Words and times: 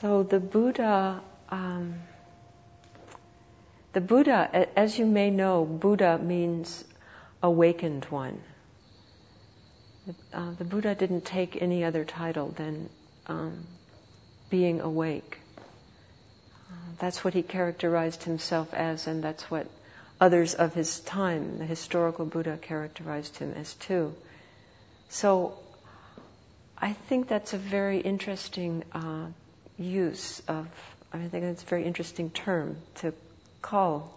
So 0.00 0.22
the 0.22 0.40
Buddha, 0.40 1.20
um, 1.50 1.94
the 3.92 4.00
Buddha, 4.00 4.66
as 4.78 4.98
you 4.98 5.04
may 5.04 5.30
know, 5.30 5.66
Buddha 5.66 6.16
means 6.16 6.82
awakened 7.42 8.06
one. 8.06 8.40
Uh, 10.32 10.52
the 10.52 10.64
Buddha 10.64 10.94
didn't 10.94 11.26
take 11.26 11.60
any 11.60 11.84
other 11.84 12.06
title 12.06 12.48
than 12.48 12.88
um, 13.26 13.66
being 14.48 14.80
awake. 14.80 15.38
Uh, 15.58 16.74
that's 16.98 17.22
what 17.22 17.34
he 17.34 17.42
characterized 17.42 18.22
himself 18.22 18.72
as, 18.72 19.06
and 19.06 19.22
that's 19.22 19.50
what 19.50 19.66
others 20.18 20.54
of 20.54 20.72
his 20.72 21.00
time, 21.00 21.58
the 21.58 21.66
historical 21.66 22.24
Buddha, 22.24 22.56
characterized 22.56 23.36
him 23.36 23.52
as 23.54 23.74
too. 23.74 24.14
So 25.10 25.58
I 26.78 26.94
think 26.94 27.28
that's 27.28 27.52
a 27.52 27.58
very 27.58 28.00
interesting 28.00 28.82
uh, 28.92 29.26
use 29.80 30.40
of, 30.46 30.68
I 31.12 31.18
think 31.18 31.44
that's 31.44 31.62
a 31.62 31.66
very 31.66 31.84
interesting 31.84 32.30
term 32.30 32.76
to 32.96 33.14
call 33.62 34.14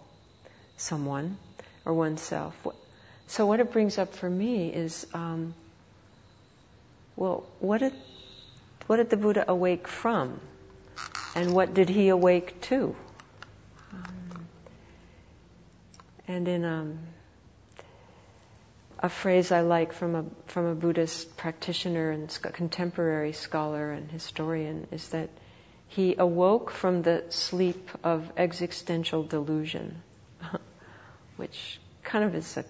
someone 0.76 1.38
or 1.84 1.94
oneself. 1.94 2.54
So 3.26 3.46
what 3.46 3.60
it 3.60 3.72
brings 3.72 3.98
up 3.98 4.14
for 4.14 4.28
me 4.28 4.72
is, 4.72 5.06
um, 5.14 5.54
well, 7.16 7.44
what 7.60 7.78
did, 7.78 7.94
what 8.86 8.96
did 8.96 9.10
the 9.10 9.16
Buddha 9.16 9.44
awake 9.48 9.88
from? 9.88 10.40
And 11.34 11.52
what 11.52 11.74
did 11.74 11.88
he 11.88 12.08
awake 12.10 12.60
to? 12.62 12.94
Um, 13.92 14.46
and 16.28 16.46
in 16.46 16.64
um, 16.64 16.98
a 19.04 19.08
phrase 19.08 19.52
I 19.52 19.60
like 19.60 19.92
from 19.92 20.14
a 20.14 20.24
from 20.46 20.66
a 20.66 20.74
Buddhist 20.74 21.36
practitioner 21.36 22.10
and 22.10 22.38
contemporary 22.40 23.32
scholar 23.32 23.90
and 23.90 24.10
historian 24.10 24.86
is 24.92 25.08
that 25.08 25.28
he 25.94 26.16
awoke 26.18 26.70
from 26.70 27.02
the 27.02 27.24
sleep 27.28 27.90
of 28.02 28.32
existential 28.36 29.22
delusion, 29.22 30.02
which 31.36 31.80
kind 32.02 32.24
of 32.24 32.34
is 32.34 32.56
a, 32.56 32.64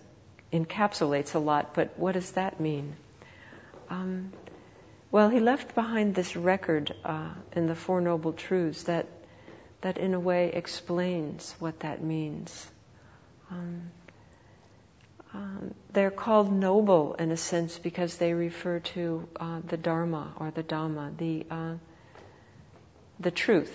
encapsulates 0.53 1.35
a 1.35 1.39
lot. 1.39 1.75
But 1.75 1.99
what 1.99 2.13
does 2.13 2.33
that 2.33 2.61
mean? 2.61 2.97
Um, 3.89 4.33
well, 5.11 5.31
he 5.31 5.41
left 5.41 5.75
behind 5.75 6.15
this 6.15 6.37
record 6.37 6.95
uh, 7.05 7.31
in 7.53 7.67
the 7.67 7.75
Four 7.75 8.01
Noble 8.01 8.33
Truths 8.33 8.85
that 8.85 9.07
that 9.81 9.99
in 9.99 10.15
a 10.15 10.21
way 10.21 10.51
explains 10.53 11.55
what 11.59 11.81
that 11.81 12.03
means. 12.03 12.67
Um, 13.51 13.91
um, 15.35 15.75
they're 15.93 16.11
called 16.11 16.51
noble 16.51 17.15
in 17.15 17.31
a 17.31 17.37
sense 17.37 17.79
because 17.79 18.17
they 18.17 18.33
refer 18.33 18.79
to 18.81 19.29
uh, 19.39 19.61
the 19.67 19.77
Dharma 19.77 20.33
or 20.39 20.51
the 20.51 20.63
Dhamma. 20.63 21.17
The, 21.19 21.47
uh, 21.51 21.75
the 23.21 23.31
truth 23.31 23.73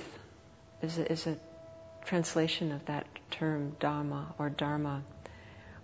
is 0.82 0.98
a, 0.98 1.12
is 1.12 1.28
a 1.28 1.38
translation 2.06 2.72
of 2.72 2.86
that 2.86 3.08
term, 3.32 3.76
Dharma 3.80 4.34
or 4.38 4.50
Dhamma. 4.50 5.02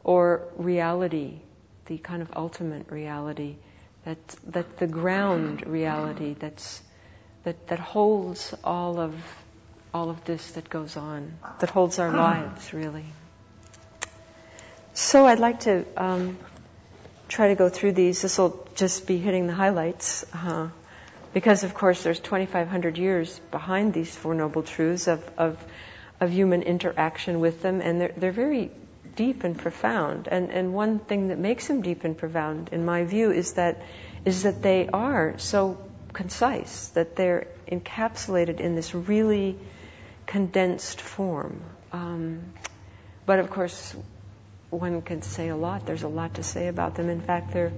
Or 0.03 0.47
reality, 0.57 1.39
the 1.87 1.97
kind 1.97 2.21
of 2.21 2.31
ultimate 2.35 2.91
reality, 2.91 3.55
that, 4.05 4.17
that 4.47 4.77
the 4.77 4.87
ground 4.87 5.65
reality 5.65 6.35
that's, 6.37 6.81
that, 7.43 7.67
that 7.67 7.79
holds 7.79 8.53
all 8.63 8.99
of, 8.99 9.15
all 9.93 10.09
of 10.09 10.23
this 10.25 10.51
that 10.51 10.69
goes 10.69 10.95
on, 10.95 11.33
that 11.59 11.69
holds 11.69 11.97
our 11.99 12.11
lives 12.11 12.73
really. 12.73 13.05
So 14.93 15.25
I'd 15.25 15.39
like 15.39 15.61
to 15.61 15.85
um, 15.97 16.37
try 17.27 17.49
to 17.49 17.55
go 17.55 17.67
through 17.69 17.93
these. 17.93 18.21
This 18.21 18.37
will 18.37 18.67
just 18.75 19.07
be 19.07 19.17
hitting 19.17 19.47
the 19.47 19.53
highlights. 19.53 20.25
Uh, 20.33 20.69
because 21.35 21.65
of 21.65 21.73
course 21.73 22.01
there's 22.01 22.21
2,500 22.21 22.97
years 22.97 23.41
behind 23.51 23.93
these 23.93 24.15
Four 24.15 24.35
Noble 24.35 24.63
Truths 24.63 25.09
of, 25.09 25.21
of, 25.37 25.61
of 26.21 26.31
human 26.31 26.63
interaction 26.63 27.41
with 27.41 27.61
them, 27.61 27.81
and 27.81 27.99
they're, 27.99 28.13
they're 28.15 28.31
very 28.31 28.71
deep 29.17 29.43
and 29.43 29.57
profound. 29.57 30.29
And, 30.31 30.49
and 30.49 30.73
one 30.73 30.97
thing 30.97 31.27
that 31.27 31.37
makes 31.37 31.67
them 31.67 31.81
deep 31.81 32.05
and 32.05 32.17
profound, 32.17 32.69
in 32.71 32.85
my 32.85 33.03
view, 33.03 33.31
is 33.31 33.55
that, 33.55 33.81
is 34.23 34.43
that 34.43 34.61
they 34.61 34.87
are 34.87 35.37
so 35.37 35.77
concise, 36.13 36.87
that 36.99 37.17
they're 37.17 37.47
encapsulated 37.69 38.61
in 38.61 38.75
this 38.75 38.95
really 38.95 39.57
condensed 40.27 41.01
form. 41.01 41.61
Um, 41.91 42.53
but 43.25 43.39
of 43.39 43.49
course, 43.49 43.93
one 44.69 45.01
can 45.01 45.21
say 45.21 45.49
a 45.49 45.57
lot. 45.57 45.85
There's 45.85 46.03
a 46.03 46.07
lot 46.07 46.35
to 46.35 46.43
say 46.43 46.69
about 46.69 46.95
them. 46.95 47.09
In 47.09 47.19
fact, 47.19 47.51
they're 47.51 47.73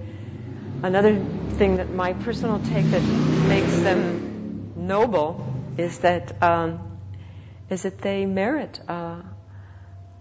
another 0.84 1.26
thing 1.52 1.78
that 1.78 1.92
my 1.92 2.14
personal 2.14 2.60
take 2.60 2.92
that 2.92 3.04
makes 3.44 3.82
them 3.82 4.22
noble 4.76 5.46
is 5.78 6.00
that 6.00 6.42
um, 6.42 7.00
is 7.70 7.84
that 7.84 8.00
they 8.00 8.26
merit 8.26 8.80
uh, 8.88 9.22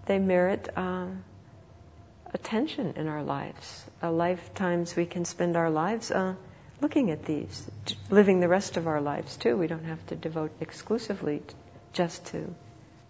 they 0.05 0.19
merit 0.19 0.69
uh, 0.75 1.07
attention 2.33 2.93
in 2.95 3.07
our 3.07 3.23
lives. 3.23 3.85
Uh, 4.01 4.11
lifetimes 4.11 4.95
we 4.95 5.05
can 5.05 5.25
spend 5.25 5.57
our 5.57 5.69
lives 5.69 6.11
uh, 6.11 6.35
looking 6.81 7.11
at 7.11 7.25
these, 7.25 7.69
living 8.09 8.39
the 8.39 8.47
rest 8.47 8.77
of 8.77 8.87
our 8.87 9.01
lives 9.01 9.37
too. 9.37 9.57
We 9.57 9.67
don't 9.67 9.85
have 9.85 10.05
to 10.07 10.15
devote 10.15 10.51
exclusively 10.61 11.41
just 11.93 12.25
to 12.27 12.53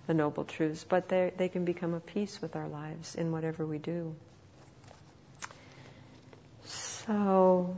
the 0.07 0.13
noble 0.13 0.43
truths, 0.45 0.85
but 0.87 1.09
they 1.09 1.31
they 1.37 1.49
can 1.49 1.65
become 1.65 1.93
a 1.93 1.99
piece 1.99 2.41
with 2.41 2.55
our 2.55 2.67
lives 2.67 3.15
in 3.15 3.31
whatever 3.31 3.65
we 3.65 3.77
do. 3.77 4.15
So, 7.07 7.77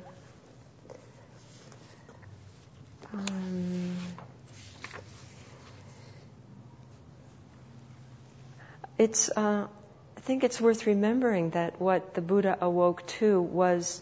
um, 3.13 3.95
it's, 8.97 9.29
uh, 9.29 9.67
I 10.17 10.19
think 10.21 10.43
it's 10.43 10.59
worth 10.59 10.87
remembering 10.87 11.51
that 11.51 11.79
what 11.79 12.15
the 12.15 12.21
Buddha 12.21 12.57
awoke 12.59 13.05
to 13.19 13.39
was 13.39 14.01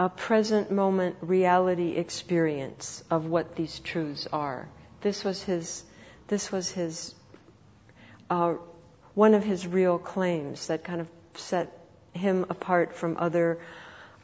a 0.00 0.08
present 0.08 0.72
moment 0.72 1.16
reality 1.20 1.90
experience 1.90 3.04
of 3.12 3.26
what 3.26 3.54
these 3.54 3.78
truths 3.78 4.26
are. 4.32 4.68
This 5.02 5.22
was 5.22 5.40
his, 5.40 5.84
this 6.26 6.50
was 6.50 6.68
his 6.68 7.14
uh, 8.28 8.54
one 9.14 9.34
of 9.34 9.44
his 9.44 9.68
real 9.68 9.98
claims 9.98 10.66
that 10.66 10.82
kind 10.82 11.00
of 11.00 11.08
set 11.34 11.78
him 12.12 12.46
apart 12.50 12.96
from 12.96 13.16
other 13.18 13.60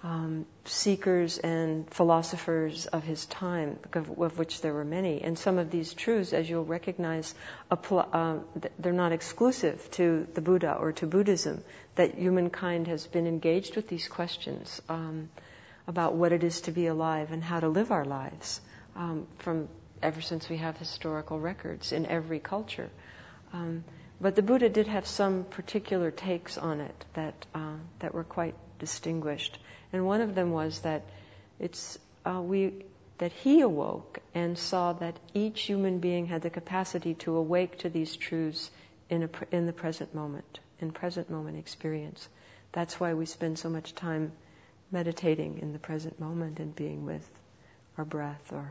um, 0.03 0.47
seekers 0.65 1.39
and 1.39 1.89
philosophers 1.91 2.87
of 2.87 3.05
his 3.05 3.27
time, 3.27 3.79
of, 3.93 4.39
which 4.39 4.63
there 4.63 4.73
were 4.73 4.85
many. 4.85 5.23
And 5.23 5.39
some 5.39 5.59
of 5.59 5.71
these 5.71 5.93
truths, 5.93 6.33
as 6.33 6.49
you'll 6.49 6.65
recognize, 6.65 7.35
uh, 7.71 8.39
they're 8.79 8.93
not 8.93 9.13
exclusive 9.13 9.91
to 9.93 10.27
the 10.35 10.41
Buddha 10.41 10.75
or 10.75 10.93
to 10.93 11.07
Buddhism. 11.07 11.63
That 11.97 12.15
humankind 12.15 12.87
has 12.87 13.07
been 13.07 13.27
engaged 13.27 13.77
with 13.77 13.89
these 13.89 14.09
questions 14.09 14.81
um, 14.89 15.29
about 15.87 16.15
what 16.15 16.33
it 16.33 16.45
is 16.45 16.63
to 16.63 16.73
be 16.73 16.87
alive 16.87 17.33
and 17.33 17.45
how 17.45 17.61
to 17.61 17.69
live 17.69 17.91
our 17.91 18.05
lives 18.05 18.61
um, 18.97 19.27
from 19.39 19.69
ever 20.03 20.23
since 20.23 20.49
we 20.49 20.57
have 20.57 20.79
historical 20.79 21.39
records 21.39 21.93
in 21.93 22.07
every 22.07 22.39
culture. 22.39 22.89
Um, 23.53 23.85
but 24.21 24.37
the 24.37 24.43
Buddha 24.43 24.69
did 24.69 24.87
have 24.87 25.07
some 25.07 25.45
particular 25.45 26.11
takes 26.11 26.57
on 26.59 26.81
it 26.81 27.05
that 27.15 27.47
uh, 27.55 27.77
that 28.01 28.15
were 28.15 28.25
quite 28.25 28.55
distinguished, 28.79 29.59
and 29.93 30.07
one 30.07 30.21
of 30.21 30.35
them 30.35 30.53
was 30.53 30.81
that 30.81 31.03
it's 31.59 31.99
uh, 32.25 32.41
we 32.41 32.85
that 33.19 33.33
he 33.33 33.61
awoke 33.61 34.19
and 34.35 34.57
saw 34.57 34.95
that 34.95 35.15
each 35.35 35.61
human 35.61 35.99
being 35.99 36.27
had 36.27 36.41
the 36.41 36.49
capacity 36.49 37.13
to 37.15 37.37
awake 37.37 37.79
to 37.79 37.91
these 37.91 38.17
truths 38.17 38.71
in, 39.11 39.25
a, 39.25 39.29
in 39.55 39.67
the 39.67 39.75
present 39.75 40.15
moment, 40.15 40.61
in 40.81 40.91
present 40.91 41.29
moment 41.29 41.59
experience. 41.59 42.27
That's 42.73 42.99
why 42.99 43.13
we 43.13 43.27
spend 43.27 43.59
so 43.59 43.69
much 43.69 43.95
time 43.95 44.33
meditating 44.91 45.59
in 45.59 45.75
the 45.75 45.79
present 45.79 46.19
moment 46.19 46.61
and 46.61 46.75
being 46.75 47.05
with 47.05 47.29
our 47.99 48.07
breath 48.07 48.53
or 48.53 48.71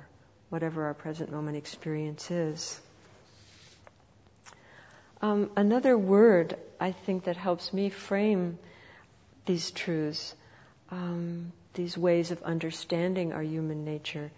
whatever 0.50 0.86
our 0.86 0.96
present 0.96 1.32
moment 1.32 1.56
experience 1.56 2.32
is. 2.32 2.80
Um, 5.22 5.52
another 5.56 5.96
word 5.96 6.58
I 6.80 6.92
think 6.92 7.26
that 7.26 7.38
helps 7.38 7.72
me 7.72 7.90
frame 7.90 8.58
these 9.46 9.70
truths, 9.70 10.34
um, 10.92 11.52
these 11.74 11.98
ways 11.98 12.32
of 12.32 12.42
understanding 12.44 13.34
our 13.34 13.44
human 13.44 13.86
nature, 13.86 14.32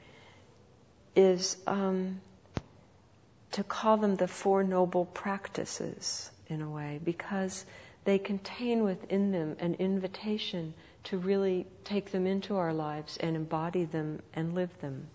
is 1.15 1.57
um, 1.67 2.21
to 3.51 3.63
call 3.63 3.97
them 3.97 4.15
the 4.15 4.27
Four 4.27 4.63
Noble 4.63 5.05
Practices 5.05 6.29
in 6.47 6.61
a 6.61 6.69
way, 6.69 6.99
because 7.03 7.65
they 8.03 8.17
contain 8.17 8.83
within 8.83 9.31
them 9.31 9.55
an 9.59 9.75
invitation 9.75 10.73
to 11.05 11.17
really 11.17 11.65
take 11.83 12.11
them 12.11 12.27
into 12.27 12.57
our 12.57 12.73
lives 12.73 13.17
and 13.17 13.35
embody 13.35 13.85
them 13.85 14.21
and 14.33 14.53
live 14.53 14.69
them. 14.81 15.07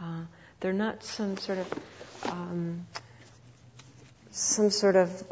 Uh, 0.00 0.22
they're 0.60 0.72
not 0.72 1.04
some 1.04 1.36
sort 1.36 1.58
of 1.58 1.72
um, 2.24 2.86
some 4.30 4.70
sort 4.70 4.96
of 4.96 5.24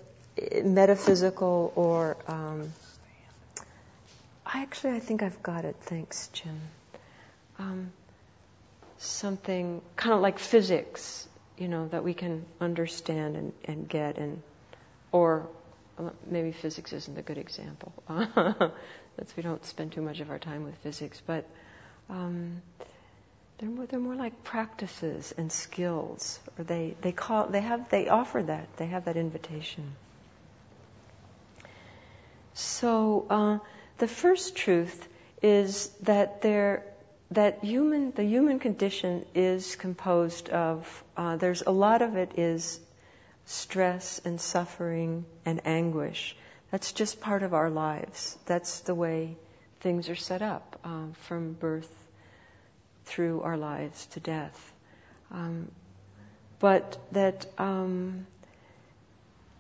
metaphysical 0.65 1.73
or 1.77 2.17
um, 2.27 2.73
actually 4.55 4.95
I 4.95 5.01
think 5.01 5.23
I've 5.23 5.43
got 5.43 5.65
it. 5.65 5.77
Thanks, 5.83 6.29
Jim. 6.33 6.61
Um, 7.59 7.93
something 8.99 9.83
kind 9.97 10.15
of 10.15 10.21
like 10.21 10.39
physics. 10.39 11.29
you 11.59 11.69
know, 11.69 11.89
that 11.89 12.05
we 12.05 12.15
can 12.15 12.45
understand 12.61 13.37
and, 13.37 13.53
and 13.65 13.89
get, 13.89 14.19
and 14.19 14.43
or 15.13 15.47
maybe 16.27 16.53
physics 16.53 16.93
isn't 16.93 17.17
a 17.17 17.23
good 17.23 17.39
example. 17.39 17.93
That's 19.17 19.35
we 19.37 19.43
don't 19.43 19.65
spend 19.65 19.93
too 19.93 20.03
much 20.03 20.21
of 20.21 20.31
our 20.31 20.39
time 20.39 20.65
with 20.65 20.77
physics, 20.79 21.23
but 21.27 21.47
um, 22.11 22.61
they're 23.59 23.71
more, 23.71 23.87
they're 23.87 23.99
more 23.99 24.15
like 24.15 24.45
practices 24.45 25.33
and 25.39 25.51
skills, 25.51 26.39
or 26.59 26.65
they, 26.65 26.95
they 27.01 27.13
call 27.13 27.47
they 27.47 27.63
have 27.63 27.89
they 27.89 28.09
offer 28.09 28.43
that 28.43 28.69
they 28.77 28.87
have 28.87 29.07
that 29.07 29.17
invitation. 29.17 29.93
So 32.53 33.27
uh, 33.31 33.59
the 33.99 34.09
first 34.09 34.57
truth 34.57 35.09
is 35.43 35.89
that 36.03 36.43
there 36.43 36.85
that 37.31 37.65
human 37.65 38.13
the 38.13 38.25
human 38.25 38.59
condition 38.59 39.25
is 39.35 39.77
composed 39.77 40.49
of 40.49 41.05
uh, 41.17 41.37
there's 41.37 41.63
a 41.63 41.71
lot 41.71 42.03
of 42.03 42.17
it 42.17 42.39
is 42.39 42.81
stress 43.47 44.21
and 44.25 44.41
suffering 44.41 45.25
and 45.45 45.61
anguish. 45.65 46.37
That's 46.71 46.93
just 46.93 47.21
part 47.21 47.43
of 47.43 47.55
our 47.55 47.71
lives. 47.71 48.37
That's 48.47 48.81
the 48.81 48.95
way 48.95 49.37
things 49.81 50.09
are 50.09 50.17
set 50.17 50.43
up 50.43 50.79
uh, 50.85 51.07
from 51.23 51.53
birth 51.53 51.93
through 53.05 53.43
our 53.43 53.57
lives 53.57 54.07
to 54.07 54.21
death. 54.21 54.73
Um, 55.31 55.71
but 56.59 56.99
that, 57.13 57.47
um, 57.59 58.27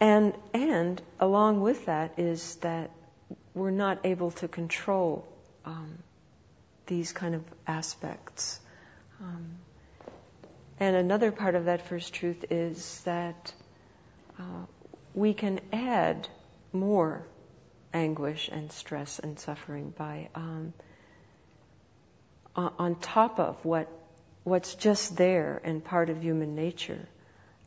and 0.01 0.35
and 0.53 1.01
along 1.21 1.61
with 1.61 1.87
that 1.87 2.19
is 2.19 2.57
that 2.57 2.91
we're 3.57 3.71
not 3.71 4.01
able 4.05 4.31
to 4.31 4.47
control 4.47 5.27
um, 5.65 5.99
these 6.87 7.13
kind 7.13 7.35
of 7.35 7.43
aspects. 7.67 8.61
Um, 9.21 9.47
and 10.79 10.95
another 10.95 11.33
part 11.33 11.55
of 11.55 11.65
that 11.65 11.89
first 11.89 12.13
truth 12.13 12.45
is 12.51 13.01
that 13.07 13.55
uh, 14.39 14.67
we 15.15 15.33
can 15.33 15.61
add 15.73 16.29
more 16.75 17.27
anguish 17.95 18.51
and 18.53 18.71
stress 18.71 19.19
and 19.19 19.39
suffering 19.39 19.95
by 19.97 20.29
um, 20.35 20.75
on 22.55 22.95
top 22.97 23.41
of 23.41 23.65
what 23.65 23.89
what's 24.45 24.75
just 24.75 25.17
there 25.17 25.61
and 25.65 25.83
part 25.83 26.11
of 26.11 26.23
human 26.23 26.55
nature. 26.55 27.09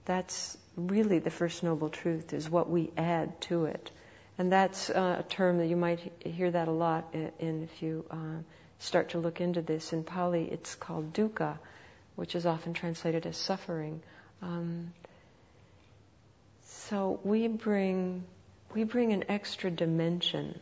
That's 0.05 0.57
really 0.77 1.19
the 1.19 1.31
first 1.31 1.63
noble 1.63 1.89
truth 1.89 2.31
is 2.33 2.49
what 2.49 2.69
we 2.69 2.91
add 2.95 3.41
to 3.41 3.65
it, 3.65 3.91
and 4.39 4.53
that's 4.53 4.89
uh, 4.89 5.17
a 5.19 5.23
term 5.23 5.57
that 5.57 5.67
you 5.67 5.75
might 5.75 5.99
hear 6.25 6.49
that 6.49 6.69
a 6.69 6.71
lot 6.71 7.13
in, 7.13 7.63
if 7.63 7.83
you 7.83 8.05
uh, 8.09 8.41
start 8.79 9.09
to 9.09 9.19
look 9.19 9.41
into 9.41 9.61
this. 9.61 9.91
In 9.91 10.05
Pali, 10.05 10.45
it's 10.49 10.75
called 10.75 11.13
dukkha, 11.13 11.59
which 12.15 12.35
is 12.35 12.45
often 12.45 12.73
translated 12.73 13.25
as 13.25 13.35
suffering. 13.35 14.01
Um, 14.41 14.93
so 16.63 17.19
we 17.25 17.49
bring 17.49 18.23
we 18.73 18.85
bring 18.85 19.11
an 19.11 19.25
extra 19.27 19.69
dimension, 19.69 20.57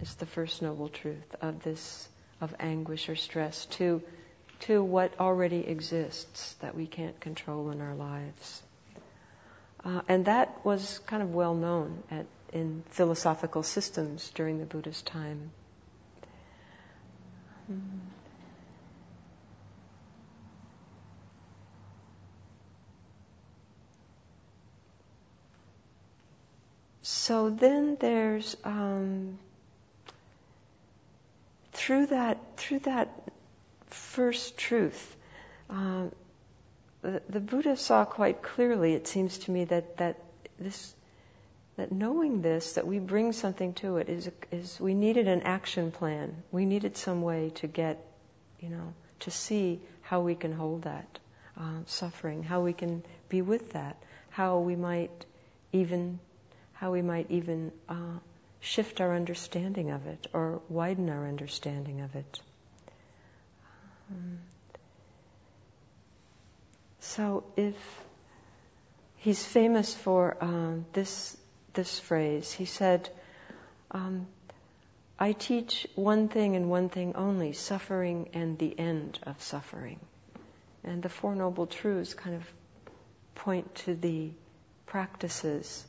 is 0.00 0.14
the 0.14 0.26
first 0.26 0.62
noble 0.62 0.88
truth 0.88 1.36
of 1.42 1.62
this 1.62 2.08
of 2.40 2.54
anguish 2.58 3.10
or 3.10 3.16
stress 3.16 3.66
to 3.66 4.02
to 4.60 4.82
what 4.82 5.20
already 5.20 5.66
exists 5.66 6.54
that 6.60 6.74
we 6.74 6.86
can't 6.86 7.20
control 7.20 7.70
in 7.72 7.82
our 7.82 7.94
lives. 7.94 8.62
Uh, 9.84 10.00
and 10.08 10.24
that 10.24 10.64
was 10.64 11.00
kind 11.00 11.22
of 11.22 11.34
well 11.34 11.54
known 11.54 12.02
at, 12.10 12.24
in 12.52 12.82
philosophical 12.90 13.62
systems 13.62 14.30
during 14.34 14.58
the 14.58 14.66
Buddha's 14.66 15.02
time. 15.02 15.50
So 27.02 27.50
then 27.50 27.96
there's 28.00 28.56
um, 28.64 29.38
through 31.72 32.06
that 32.06 32.38
through 32.56 32.80
that 32.80 33.10
first 33.86 34.58
truth, 34.58 35.16
uh, 35.70 36.06
the, 37.02 37.22
the, 37.28 37.40
Buddha 37.40 37.76
saw 37.76 38.04
quite 38.04 38.42
clearly. 38.42 38.94
It 38.94 39.06
seems 39.06 39.38
to 39.38 39.50
me 39.50 39.64
that 39.66 39.96
that 39.98 40.18
this 40.58 40.94
that 41.76 41.90
knowing 41.90 42.42
this 42.42 42.74
that 42.74 42.86
we 42.86 42.98
bring 42.98 43.32
something 43.32 43.72
to 43.74 43.96
it 43.96 44.08
is 44.08 44.30
is 44.50 44.78
we 44.80 44.94
needed 44.94 45.28
an 45.28 45.42
action 45.42 45.90
plan. 45.90 46.42
We 46.50 46.66
needed 46.66 46.96
some 46.96 47.22
way 47.22 47.50
to 47.56 47.66
get, 47.66 48.04
you 48.60 48.68
know, 48.68 48.92
to 49.20 49.30
see 49.30 49.80
how 50.02 50.20
we 50.20 50.34
can 50.34 50.52
hold 50.52 50.82
that 50.82 51.18
uh, 51.58 51.80
suffering, 51.86 52.42
how 52.42 52.60
we 52.60 52.72
can 52.72 53.02
be 53.28 53.42
with 53.42 53.72
that, 53.72 53.96
how 54.30 54.58
we 54.58 54.76
might 54.76 55.26
even 55.72 56.18
how 56.74 56.90
we 56.90 57.02
might 57.02 57.30
even 57.30 57.72
uh, 57.88 58.18
shift 58.60 59.00
our 59.00 59.14
understanding 59.14 59.90
of 59.90 60.06
it 60.06 60.26
or 60.32 60.60
widen 60.68 61.08
our 61.08 61.26
understanding 61.28 62.00
of 62.00 62.14
it. 62.16 62.40
Um, 64.10 64.38
so 67.00 67.44
if 67.56 67.74
he's 69.16 69.44
famous 69.44 69.94
for 69.94 70.36
um, 70.40 70.84
this 70.92 71.36
this 71.74 71.98
phrase, 71.98 72.52
he 72.52 72.64
said, 72.64 73.08
um, 73.90 74.26
"I 75.18 75.32
teach 75.32 75.86
one 75.94 76.28
thing 76.28 76.56
and 76.56 76.70
one 76.70 76.88
thing 76.88 77.14
only: 77.14 77.52
suffering 77.52 78.28
and 78.34 78.58
the 78.58 78.78
end 78.78 79.18
of 79.22 79.40
suffering." 79.42 80.00
And 80.84 81.02
the 81.02 81.08
Four 81.08 81.34
Noble 81.34 81.66
Truths 81.66 82.14
kind 82.14 82.36
of 82.36 82.52
point 83.34 83.74
to 83.86 83.94
the 83.94 84.30
practices 84.86 85.84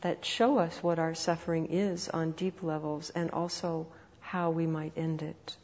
that 0.00 0.24
show 0.24 0.58
us 0.58 0.82
what 0.82 0.98
our 0.98 1.14
suffering 1.14 1.66
is 1.66 2.08
on 2.08 2.32
deep 2.32 2.62
levels 2.62 3.10
and 3.10 3.30
also 3.30 3.86
how 4.20 4.50
we 4.50 4.66
might 4.66 4.92
end 4.96 5.22
it. 5.22 5.56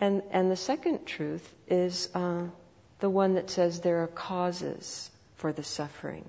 And, 0.00 0.22
and 0.30 0.50
the 0.50 0.56
second 0.56 1.06
truth 1.06 1.54
is 1.66 2.08
uh, 2.14 2.44
the 3.00 3.10
one 3.10 3.34
that 3.34 3.50
says 3.50 3.80
there 3.80 4.02
are 4.02 4.08
causes 4.08 5.10
for 5.36 5.52
the 5.52 5.64
suffering 5.64 6.24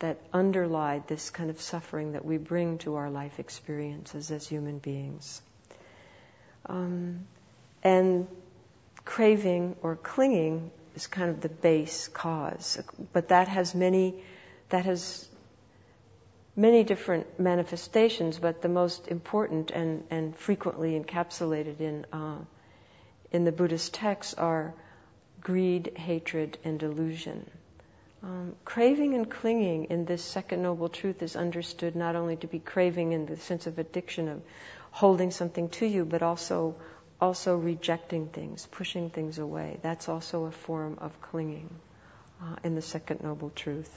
that 0.00 0.18
underlie 0.32 1.02
this 1.06 1.30
kind 1.30 1.50
of 1.50 1.60
suffering 1.60 2.12
that 2.12 2.24
we 2.24 2.36
bring 2.36 2.78
to 2.78 2.96
our 2.96 3.10
life 3.10 3.38
experiences 3.38 4.30
as 4.30 4.46
human 4.46 4.78
beings. 4.78 5.40
Um, 6.66 7.26
and 7.82 8.26
craving 9.04 9.76
or 9.82 9.96
clinging 9.96 10.70
is 10.94 11.06
kind 11.06 11.30
of 11.30 11.40
the 11.40 11.48
base 11.48 12.08
cause, 12.08 12.78
but 13.12 13.28
that 13.28 13.48
has 13.48 13.74
many 13.74 14.22
that 14.70 14.84
has 14.84 15.28
many 16.56 16.84
different 16.84 17.40
manifestations, 17.40 18.38
but 18.38 18.62
the 18.62 18.68
most 18.68 19.08
important 19.08 19.70
and, 19.70 20.04
and 20.10 20.36
frequently 20.36 20.98
encapsulated 20.98 21.80
in, 21.80 22.06
uh, 22.12 22.38
in 23.32 23.44
the 23.44 23.52
Buddhist 23.52 23.94
texts 23.94 24.34
are 24.34 24.74
greed, 25.40 25.92
hatred, 25.96 26.58
and 26.64 26.78
delusion. 26.78 27.50
Um, 28.22 28.54
craving 28.64 29.14
and 29.14 29.30
clinging 29.30 29.84
in 29.84 30.04
this 30.04 30.22
second 30.22 30.62
noble 30.62 30.90
truth 30.90 31.22
is 31.22 31.36
understood 31.36 31.96
not 31.96 32.16
only 32.16 32.36
to 32.36 32.46
be 32.46 32.58
craving 32.58 33.12
in 33.12 33.24
the 33.24 33.36
sense 33.36 33.66
of 33.66 33.78
addiction 33.78 34.28
of 34.28 34.42
holding 34.90 35.30
something 35.30 35.70
to 35.70 35.86
you, 35.86 36.04
but 36.04 36.22
also 36.22 36.76
also 37.20 37.56
rejecting 37.56 38.28
things, 38.28 38.66
pushing 38.70 39.10
things 39.10 39.38
away. 39.38 39.78
That's 39.82 40.08
also 40.08 40.46
a 40.46 40.50
form 40.50 40.98
of 41.00 41.20
clinging 41.20 41.68
uh, 42.42 42.56
in 42.64 42.74
the 42.74 42.82
second 42.82 43.22
noble 43.22 43.50
truth. 43.50 43.92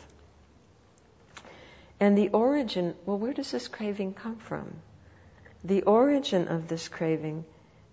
And 2.00 2.18
the 2.18 2.30
origin, 2.30 2.96
well, 3.06 3.18
where 3.18 3.34
does 3.34 3.52
this 3.52 3.68
craving 3.68 4.14
come 4.14 4.38
from? 4.38 4.74
The 5.64 5.84
origin 5.84 6.50
of 6.50 6.68
this 6.68 6.90
craving 6.90 7.46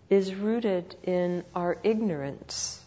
is 0.08 0.34
rooted 0.34 0.96
in 1.04 1.44
our 1.54 1.78
ignorance 1.84 2.79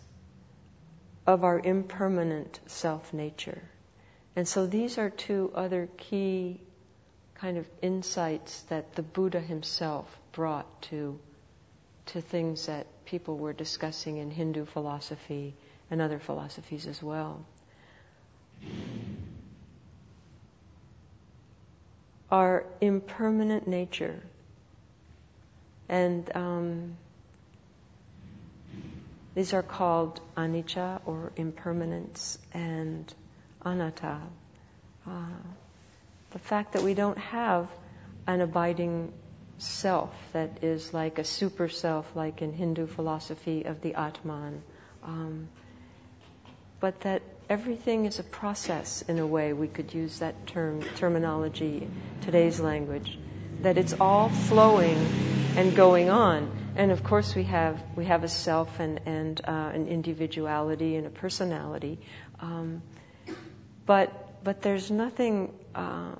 of 1.25 1.43
our 1.43 1.59
impermanent 1.59 2.59
self 2.67 3.13
nature. 3.13 3.61
And 4.35 4.47
so 4.47 4.65
these 4.65 4.97
are 4.97 5.09
two 5.09 5.51
other 5.55 5.87
key 5.97 6.59
kind 7.35 7.57
of 7.57 7.67
insights 7.81 8.61
that 8.63 8.95
the 8.95 9.03
Buddha 9.03 9.39
himself 9.39 10.07
brought 10.31 10.81
to, 10.83 11.19
to 12.07 12.21
things 12.21 12.65
that 12.65 12.87
people 13.05 13.37
were 13.37 13.53
discussing 13.53 14.17
in 14.17 14.31
Hindu 14.31 14.65
philosophy 14.65 15.53
and 15.91 16.01
other 16.01 16.19
philosophies 16.19 16.87
as 16.87 17.01
well 17.03 17.45
our 22.33 22.65
impermanent 22.81 23.67
nature. 23.67 24.19
And 25.87 26.35
um, 26.35 26.97
these 29.35 29.53
are 29.53 29.63
called 29.63 30.21
anicca 30.37 31.01
or 31.05 31.31
impermanence 31.35 32.37
and 32.53 33.11
anatta. 33.65 34.19
Uh, 35.07 35.25
the 36.31 36.39
fact 36.39 36.73
that 36.73 36.83
we 36.83 36.93
don't 36.93 37.17
have 37.17 37.67
an 38.27 38.41
abiding 38.41 39.11
self 39.57 40.13
that 40.33 40.63
is 40.63 40.93
like 40.93 41.19
a 41.19 41.23
super 41.23 41.69
self, 41.69 42.15
like 42.15 42.41
in 42.41 42.53
Hindu 42.53 42.87
philosophy 42.87 43.63
of 43.63 43.81
the 43.81 43.95
Atman. 43.95 44.61
Um, 45.03 45.49
but 46.79 46.99
that 47.01 47.21
everything 47.49 48.05
is 48.05 48.19
a 48.19 48.23
process 48.23 49.03
in 49.03 49.19
a 49.19 49.25
way. 49.25 49.53
We 49.53 49.67
could 49.67 49.93
use 49.93 50.19
that 50.19 50.47
term 50.47 50.81
terminology, 50.95 51.87
today's 52.21 52.59
language, 52.59 53.17
that 53.61 53.77
it's 53.77 53.93
all 53.99 54.29
flowing 54.29 54.97
and 55.57 55.75
going 55.75 56.09
on. 56.09 56.62
And 56.75 56.91
of 56.91 57.03
course, 57.03 57.35
we 57.35 57.43
have 57.43 57.81
we 57.95 58.05
have 58.05 58.23
a 58.23 58.27
self 58.27 58.79
and 58.79 58.99
and 59.05 59.39
uh, 59.43 59.71
an 59.73 59.87
individuality 59.87 60.95
and 60.95 61.05
a 61.05 61.09
personality, 61.09 61.99
um, 62.39 62.81
but 63.85 64.43
but 64.43 64.61
there's 64.61 64.89
nothing. 64.89 65.53
Uh, 65.75 66.15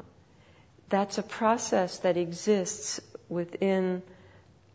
that's 0.89 1.17
a 1.17 1.23
process 1.23 1.97
that 1.99 2.17
exists 2.17 3.01
within 3.27 4.03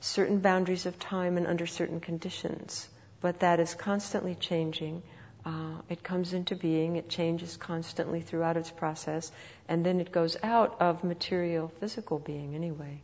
certain 0.00 0.40
boundaries 0.40 0.86
of 0.86 0.98
time 0.98 1.36
and 1.36 1.46
under 1.46 1.66
certain 1.66 2.00
conditions, 2.00 2.88
but 3.20 3.40
that 3.40 3.60
is 3.60 3.74
constantly 3.74 4.34
changing. 4.34 5.02
Uh, 5.46 5.80
it 5.88 6.02
comes 6.02 6.32
into 6.32 6.56
being, 6.56 6.96
it 6.96 7.08
changes 7.08 7.56
constantly 7.56 8.20
throughout 8.20 8.56
its 8.56 8.70
process, 8.70 9.30
and 9.68 9.86
then 9.86 10.00
it 10.00 10.10
goes 10.10 10.36
out 10.42 10.80
of 10.80 11.04
material 11.04 11.68
physical 11.78 12.18
being 12.18 12.56
anyway. 12.56 13.00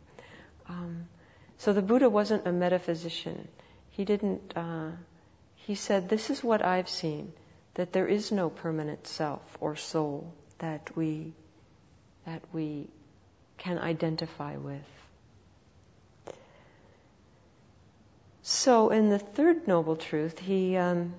Um, 0.67 1.07
so 1.57 1.73
the 1.73 1.81
Buddha 1.81 2.09
wasn't 2.09 2.47
a 2.47 2.51
metaphysician. 2.51 3.47
He 3.91 4.05
didn't, 4.05 4.55
uh, 4.55 4.91
he 5.55 5.75
said, 5.75 6.09
This 6.09 6.29
is 6.29 6.43
what 6.43 6.63
I've 6.63 6.89
seen, 6.89 7.33
that 7.75 7.93
there 7.93 8.07
is 8.07 8.31
no 8.31 8.49
permanent 8.49 9.07
self 9.07 9.41
or 9.59 9.75
soul 9.75 10.33
that 10.59 10.95
we, 10.95 11.33
that 12.25 12.41
we 12.53 12.87
can 13.57 13.79
identify 13.79 14.57
with. 14.57 14.83
So, 18.47 18.89
in 18.89 19.09
the 19.09 19.17
third 19.17 19.67
noble 19.67 19.95
truth, 19.95 20.37
he 20.37 20.77
um, 20.77 21.15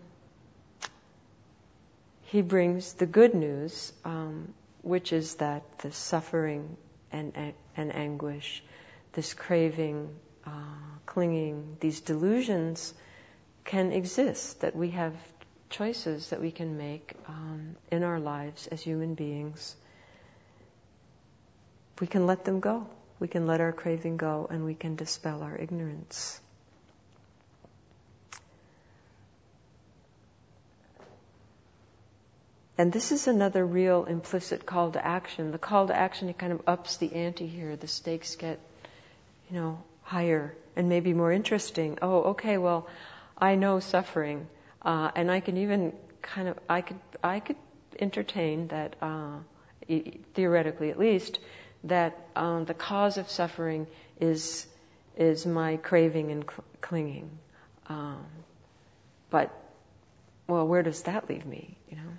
he 2.23 2.41
brings 2.41 2.93
the 2.93 3.07
good 3.07 3.35
news, 3.35 3.93
um, 4.05 4.55
which 4.83 5.13
is 5.13 5.35
that 5.37 5.63
the 5.79 5.91
suffering 5.91 6.77
and 7.11 7.55
and 7.77 7.93
anguish, 7.93 8.63
this 9.15 9.35
craving, 9.35 10.09
uh, 10.47 10.51
clinging, 11.07 11.77
these 11.81 12.01
delusions, 12.01 12.95
can 13.65 13.93
exist. 13.93 14.61
That 14.61 14.77
we 14.77 14.91
have 14.91 15.15
choices 15.71 16.31
that 16.31 16.41
we 16.41 16.51
can 16.51 16.79
make 16.79 17.15
um, 17.29 17.77
in 17.91 18.03
our 18.05 18.21
lives 18.21 18.67
as 18.69 18.83
human 18.83 19.15
beings 19.15 19.75
we 22.01 22.07
can 22.07 22.27
let 22.27 22.45
them 22.45 22.61
go. 22.61 22.87
We 23.19 23.29
can 23.29 23.47
let 23.47 23.61
our 23.61 23.73
craving 23.73 24.19
go 24.19 24.47
and 24.51 24.65
we 24.65 24.75
can 24.75 24.97
dispel 24.97 25.43
our 25.43 25.57
ignorance. 25.57 26.41
And 32.79 32.93
this 32.93 33.11
is 33.11 33.27
another 33.27 33.65
real 33.65 34.05
implicit 34.05 34.67
call 34.67 34.91
to 34.91 35.05
action. 35.05 35.51
The 35.51 35.59
call 35.59 35.87
to 35.87 35.97
action, 35.97 36.29
it 36.29 36.37
kind 36.37 36.53
of 36.53 36.61
ups 36.67 36.99
the 36.99 37.11
ante 37.15 37.47
here. 37.47 37.75
The 37.75 37.89
stakes 37.89 38.37
get, 38.37 38.61
you 39.51 39.59
know, 39.59 39.83
higher 40.07 40.57
and 40.77 40.89
maybe 40.89 41.13
more 41.13 41.33
interesting. 41.33 41.99
Oh, 42.01 42.23
okay, 42.35 42.59
well, 42.59 42.87
I 43.37 43.57
know 43.57 43.81
suffering, 43.81 44.47
uh, 44.83 45.11
and 45.17 45.31
I 45.31 45.41
can 45.41 45.57
even 45.57 45.93
kind 46.23 46.49
of, 46.49 46.59
I 46.69 46.81
could, 46.81 47.01
I 47.23 47.41
could 47.41 47.57
entertain 47.99 48.69
that, 48.69 48.95
uh, 49.03 49.39
theoretically 50.35 50.91
at 50.91 50.99
least, 50.99 51.41
that 51.85 52.17
um, 52.37 52.65
the 52.65 52.75
cause 52.75 53.19
of 53.19 53.29
suffering 53.29 53.87
is 54.21 54.67
is 55.17 55.47
my 55.47 55.77
craving 55.79 56.31
and 56.31 56.45
cl- 56.45 56.65
clinging. 56.81 57.31
Um, 57.89 58.27
but 59.31 59.51
well, 60.47 60.67
where 60.67 60.83
does 60.83 61.03
that 61.03 61.29
leave 61.29 61.47
me? 61.47 61.77
You 61.91 61.97
know, 61.97 62.13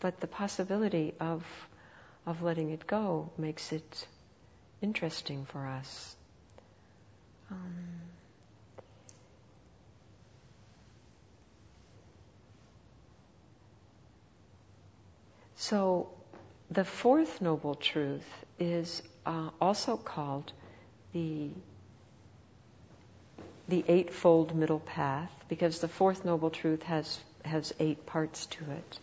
but 0.00 0.20
the 0.20 0.26
possibility 0.26 1.14
of 1.20 1.44
of 2.26 2.42
letting 2.42 2.70
it 2.70 2.86
go 2.86 3.30
makes 3.36 3.72
it 3.72 4.06
interesting 4.82 5.44
for 5.46 5.66
us. 5.66 6.16
Um, 7.50 7.74
so, 15.56 16.08
the 16.70 16.84
fourth 16.84 17.40
noble 17.40 17.74
truth 17.74 18.28
is 18.58 19.02
uh, 19.26 19.50
also 19.60 19.96
called 19.96 20.52
the 21.12 21.50
the 23.68 23.84
eightfold 23.86 24.54
middle 24.54 24.80
path 24.80 25.30
because 25.48 25.78
the 25.80 25.88
fourth 25.88 26.24
noble 26.24 26.50
truth 26.50 26.82
has 26.82 27.18
has 27.44 27.72
eight 27.78 28.04
parts 28.06 28.46
to 28.46 28.64
it, 28.70 28.98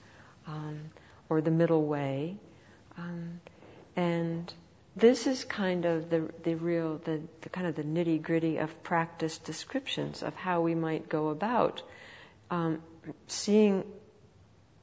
um, 0.46 0.92
or 1.30 1.42
the 1.42 1.52
middle 1.52 1.86
way, 1.86 2.36
um, 2.98 3.40
and 3.96 4.54
this 4.98 5.28
is 5.28 5.44
kind 5.46 5.86
of 5.86 6.10
the 6.10 6.30
the 6.44 6.56
real 6.56 6.98
the, 6.98 7.22
the 7.42 7.50
kind 7.50 7.68
of 7.68 7.76
the 7.76 7.84
nitty 7.84 8.22
gritty 8.22 8.58
of 8.58 8.84
practice 8.84 9.38
descriptions 9.38 10.24
of 10.24 10.34
how 10.36 10.62
we 10.62 10.76
might 10.76 11.08
go 11.10 11.30
about 11.30 11.82
um, 12.52 12.82
seeing 13.28 13.84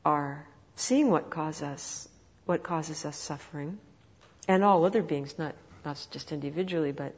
our 0.05 0.47
seeing 0.77 1.11
what 1.11 1.31
causes 1.31 1.63
us 1.63 2.09
what 2.47 2.63
causes 2.63 3.05
us 3.05 3.17
suffering 3.17 3.79
and 4.49 4.63
all 4.63 4.85
other 4.85 5.03
beings, 5.03 5.35
not, 5.39 5.55
not 5.85 6.07
just 6.11 6.33
individually, 6.33 6.93
but 6.93 7.15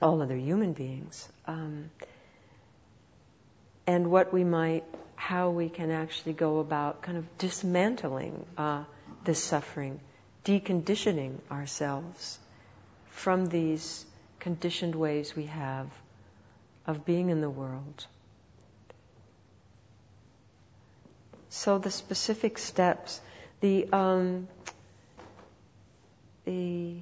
all 0.00 0.22
other 0.22 0.36
human 0.36 0.72
beings. 0.72 1.28
Um, 1.46 1.90
and 3.86 4.10
what 4.10 4.32
we 4.32 4.44
might, 4.44 4.84
how 5.14 5.50
we 5.50 5.68
can 5.68 5.90
actually 5.90 6.32
go 6.32 6.58
about 6.58 7.02
kind 7.02 7.18
of 7.18 7.38
dismantling 7.38 8.44
uh, 8.56 8.84
this 9.24 9.42
suffering, 9.42 10.00
deconditioning 10.46 11.38
ourselves 11.50 12.38
from 13.10 13.46
these 13.46 14.06
conditioned 14.38 14.94
ways 14.94 15.34
we 15.34 15.46
have 15.46 15.88
of 16.86 17.04
being 17.04 17.30
in 17.30 17.40
the 17.40 17.50
world. 17.50 18.06
So 21.48 21.78
the 21.78 21.90
specific 21.90 22.58
steps, 22.58 23.20
the 23.60 23.88
um, 23.92 24.46
the 26.44 26.96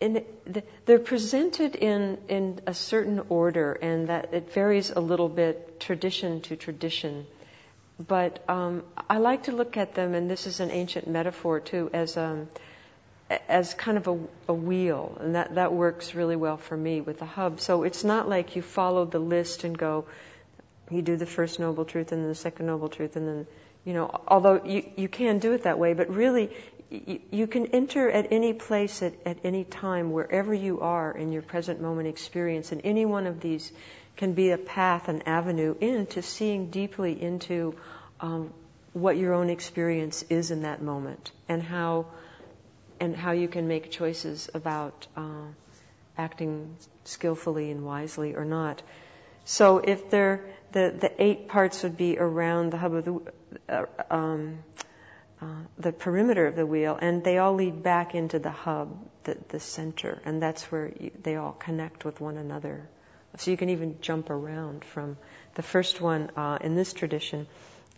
in 0.00 0.24
the, 0.46 0.62
they're 0.86 0.98
presented 0.98 1.74
in, 1.76 2.18
in 2.28 2.60
a 2.66 2.72
certain 2.74 3.20
order, 3.28 3.72
and 3.72 4.08
that 4.08 4.32
it 4.32 4.52
varies 4.52 4.90
a 4.90 5.00
little 5.00 5.28
bit 5.28 5.78
tradition 5.80 6.40
to 6.42 6.56
tradition. 6.56 7.26
But 8.08 8.42
um, 8.48 8.82
I 9.10 9.18
like 9.18 9.42
to 9.44 9.52
look 9.52 9.76
at 9.76 9.94
them, 9.94 10.14
and 10.14 10.30
this 10.30 10.46
is 10.46 10.60
an 10.60 10.70
ancient 10.70 11.06
metaphor 11.06 11.60
too, 11.60 11.90
as 11.92 12.16
um, 12.16 12.48
as 13.46 13.74
kind 13.74 13.98
of 13.98 14.08
a, 14.08 14.18
a, 14.48 14.54
wheel, 14.54 15.18
and 15.20 15.34
that 15.34 15.56
that 15.56 15.72
works 15.72 16.14
really 16.14 16.36
well 16.36 16.56
for 16.56 16.76
me 16.76 17.02
with 17.02 17.18
the 17.18 17.26
hub. 17.26 17.60
So 17.60 17.82
it's 17.82 18.02
not 18.02 18.26
like 18.26 18.56
you 18.56 18.62
follow 18.62 19.04
the 19.04 19.18
list 19.18 19.64
and 19.64 19.76
go, 19.76 20.06
you 20.90 21.02
do 21.02 21.16
the 21.16 21.26
first 21.26 21.60
noble 21.60 21.84
truth 21.84 22.10
and 22.10 22.22
then 22.22 22.28
the 22.28 22.34
second 22.34 22.66
noble 22.66 22.88
truth, 22.88 23.16
and 23.16 23.28
then 23.28 23.46
you 23.84 23.92
know, 23.92 24.10
although 24.26 24.64
you, 24.64 24.90
you 24.96 25.08
can 25.08 25.38
do 25.38 25.52
it 25.52 25.64
that 25.64 25.78
way, 25.78 25.92
but 25.92 26.08
really 26.08 26.50
you, 26.90 27.20
you 27.30 27.46
can 27.46 27.66
enter 27.66 28.10
at 28.10 28.32
any 28.32 28.54
place 28.54 29.02
at, 29.02 29.12
at 29.26 29.38
any 29.44 29.64
time, 29.64 30.10
wherever 30.10 30.54
you 30.54 30.80
are 30.80 31.12
in 31.12 31.32
your 31.32 31.42
present 31.42 31.82
moment 31.82 32.08
experience, 32.08 32.72
and 32.72 32.80
any 32.84 33.04
one 33.04 33.26
of 33.26 33.40
these 33.40 33.70
can 34.20 34.34
be 34.34 34.50
a 34.50 34.58
path, 34.58 35.08
an 35.08 35.22
avenue 35.22 35.74
into 35.80 36.20
seeing 36.20 36.66
deeply 36.68 37.20
into 37.22 37.74
um, 38.20 38.52
what 38.92 39.16
your 39.16 39.32
own 39.32 39.48
experience 39.48 40.22
is 40.28 40.50
in 40.50 40.62
that 40.62 40.82
moment, 40.82 41.32
and 41.48 41.62
how 41.62 42.04
and 43.00 43.16
how 43.16 43.32
you 43.32 43.48
can 43.48 43.66
make 43.66 43.90
choices 43.90 44.50
about 44.52 45.06
uh, 45.16 45.46
acting 46.18 46.76
skillfully 47.04 47.70
and 47.70 47.82
wisely 47.82 48.34
or 48.34 48.44
not. 48.44 48.82
So 49.46 49.78
if 49.78 50.10
there, 50.10 50.44
the, 50.72 50.94
the 51.00 51.10
eight 51.16 51.48
parts 51.48 51.82
would 51.82 51.96
be 51.96 52.18
around 52.18 52.72
the 52.72 52.76
hub 52.76 52.94
of 52.94 53.04
the, 53.06 53.20
uh, 53.70 53.86
um, 54.10 54.58
uh, 55.40 55.46
the 55.78 55.92
perimeter 55.92 56.46
of 56.46 56.56
the 56.56 56.66
wheel, 56.66 56.98
and 57.00 57.24
they 57.24 57.38
all 57.38 57.54
lead 57.54 57.82
back 57.82 58.14
into 58.14 58.38
the 58.38 58.50
hub, 58.50 58.94
the, 59.24 59.38
the 59.48 59.60
center, 59.60 60.20
and 60.26 60.42
that's 60.42 60.70
where 60.70 60.92
you, 61.00 61.10
they 61.22 61.36
all 61.36 61.52
connect 61.52 62.04
with 62.04 62.20
one 62.20 62.36
another. 62.36 62.86
So 63.38 63.50
you 63.50 63.56
can 63.56 63.70
even 63.70 64.00
jump 64.00 64.30
around 64.30 64.84
from 64.84 65.16
the 65.54 65.62
first 65.62 66.00
one 66.00 66.30
uh, 66.36 66.58
in 66.60 66.74
this 66.74 66.92
tradition 66.92 67.46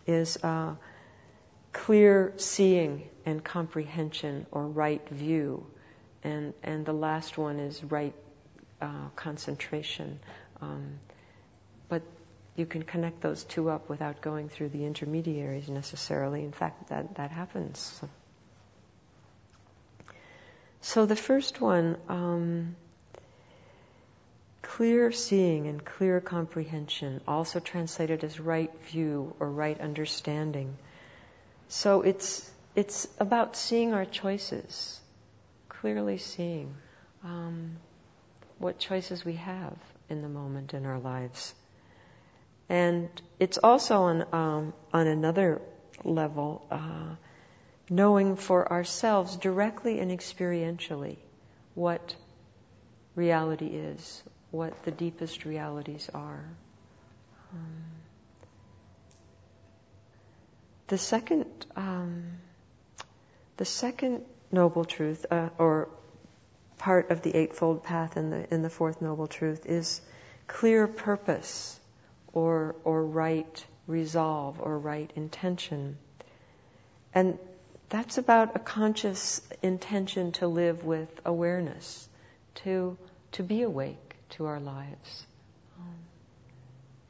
is 0.05 0.37
uh, 0.43 0.75
clear 1.71 2.33
seeing 2.37 3.09
and 3.25 3.43
comprehension 3.43 4.45
or 4.51 4.67
right 4.67 5.07
view, 5.09 5.65
and 6.23 6.53
and 6.61 6.85
the 6.85 6.93
last 6.93 7.37
one 7.37 7.59
is 7.59 7.83
right 7.83 8.13
uh, 8.81 9.09
concentration. 9.15 10.19
Um, 10.61 10.99
but 11.89 12.03
you 12.55 12.65
can 12.65 12.83
connect 12.83 13.21
those 13.21 13.43
two 13.43 13.69
up 13.69 13.89
without 13.89 14.21
going 14.21 14.49
through 14.49 14.69
the 14.69 14.85
intermediaries 14.85 15.69
necessarily. 15.69 16.43
In 16.43 16.51
fact, 16.51 16.89
that, 16.89 17.15
that 17.15 17.31
happens. 17.31 18.01
So, 20.81 21.05
the 21.05 21.15
first 21.15 21.61
one, 21.61 21.97
um, 22.09 22.75
clear 24.77 25.11
seeing 25.11 25.67
and 25.67 25.85
clear 25.85 26.19
comprehension, 26.19 27.21
also 27.27 27.59
translated 27.59 28.23
as 28.23 28.39
right 28.39 28.71
view 28.87 29.35
or 29.39 29.47
right 29.47 29.79
understanding. 29.79 30.75
So 31.67 32.01
it's, 32.01 32.49
it's 32.75 33.07
about 33.19 33.55
seeing 33.55 33.93
our 33.93 34.05
choices, 34.05 34.99
clearly 35.69 36.17
seeing 36.17 36.73
um, 37.23 37.77
what 38.57 38.79
choices 38.79 39.23
we 39.23 39.33
have 39.33 39.77
in 40.09 40.23
the 40.23 40.29
moment 40.29 40.73
in 40.73 40.87
our 40.87 40.97
lives. 40.97 41.53
And 42.67 43.09
it's 43.39 43.59
also 43.59 43.97
on, 43.97 44.25
um, 44.33 44.73
on 44.91 45.05
another 45.05 45.61
level, 46.03 46.65
uh, 46.71 47.15
knowing 47.91 48.37
for 48.37 48.71
ourselves 48.71 49.35
directly 49.35 49.99
and 49.99 50.09
experientially 50.09 51.17
what 51.75 52.15
reality 53.15 53.67
is, 53.67 54.23
what 54.53 54.83
the 54.83 54.91
deepest 54.91 55.45
realities 55.45 56.11
are. 56.13 56.45
Um, 57.51 57.83
the 60.87 60.97
second, 60.99 61.47
um, 61.75 62.25
the 63.57 63.65
second 63.65 64.21
noble 64.51 64.85
truth, 64.85 65.25
uh, 65.31 65.49
or 65.57 65.89
part 66.77 67.09
of 67.09 67.23
the 67.23 67.35
eightfold 67.35 67.83
path 67.83 68.15
in 68.15 68.29
the 68.29 68.53
in 68.53 68.61
the 68.61 68.69
fourth 68.69 69.01
noble 69.01 69.25
truth, 69.25 69.65
is 69.65 69.99
clear 70.45 70.85
purpose, 70.85 71.79
or 72.31 72.75
or 72.83 73.03
right 73.03 73.65
resolve, 73.87 74.61
or 74.61 74.77
right 74.77 75.09
intention, 75.15 75.97
and 77.15 77.39
that's 77.89 78.19
about 78.19 78.55
a 78.55 78.59
conscious 78.59 79.41
intention 79.63 80.31
to 80.33 80.47
live 80.47 80.83
with 80.83 81.09
awareness, 81.25 82.07
to 82.53 82.95
to 83.31 83.41
be 83.41 83.63
awake 83.63 84.02
to 84.37 84.45
our 84.45 84.59
lives, 84.59 85.25
um, 85.79 85.95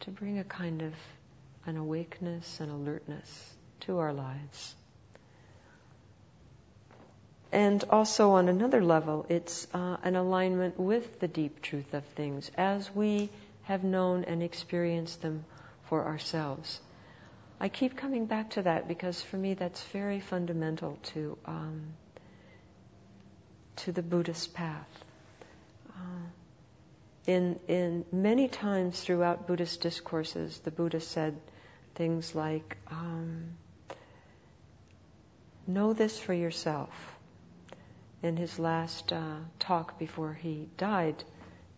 to 0.01 0.11
bring 0.11 0.39
a 0.39 0.43
kind 0.43 0.81
of 0.81 0.93
an 1.65 1.77
awakeness 1.77 2.59
and 2.59 2.71
alertness 2.71 3.53
to 3.81 3.99
our 3.99 4.13
lives. 4.13 4.75
And 7.51 7.83
also 7.89 8.31
on 8.31 8.49
another 8.49 8.83
level, 8.83 9.25
it's 9.29 9.67
uh, 9.73 9.97
an 10.03 10.15
alignment 10.15 10.79
with 10.79 11.19
the 11.19 11.27
deep 11.27 11.61
truth 11.61 11.93
of 11.93 12.03
things 12.15 12.49
as 12.57 12.93
we 12.93 13.29
have 13.63 13.83
known 13.83 14.23
and 14.23 14.41
experienced 14.41 15.21
them 15.21 15.45
for 15.83 16.05
ourselves. 16.05 16.79
I 17.59 17.69
keep 17.69 17.95
coming 17.95 18.25
back 18.25 18.51
to 18.51 18.63
that 18.63 18.87
because 18.87 19.21
for 19.21 19.37
me 19.37 19.53
that's 19.53 19.81
very 19.83 20.19
fundamental 20.19 20.97
to 21.13 21.37
um, 21.45 21.83
to 23.77 23.91
the 23.91 24.01
Buddhist 24.01 24.53
path. 24.53 25.05
In, 27.25 27.59
in 27.67 28.05
many 28.11 28.49
times 28.49 28.99
throughout 28.99 29.47
Buddhist 29.47 29.81
discourses, 29.81 30.59
the 30.59 30.71
Buddha 30.71 30.99
said 30.99 31.39
things 31.95 32.35
like, 32.35 32.77
um, 32.91 33.53
know 35.65 35.93
this 35.93 36.19
for 36.19 36.33
yourself. 36.33 36.89
In 38.21 38.35
his 38.35 38.59
last 38.59 39.13
uh, 39.13 39.37
talk 39.59 39.99
before 39.99 40.33
he 40.33 40.67
died, 40.77 41.23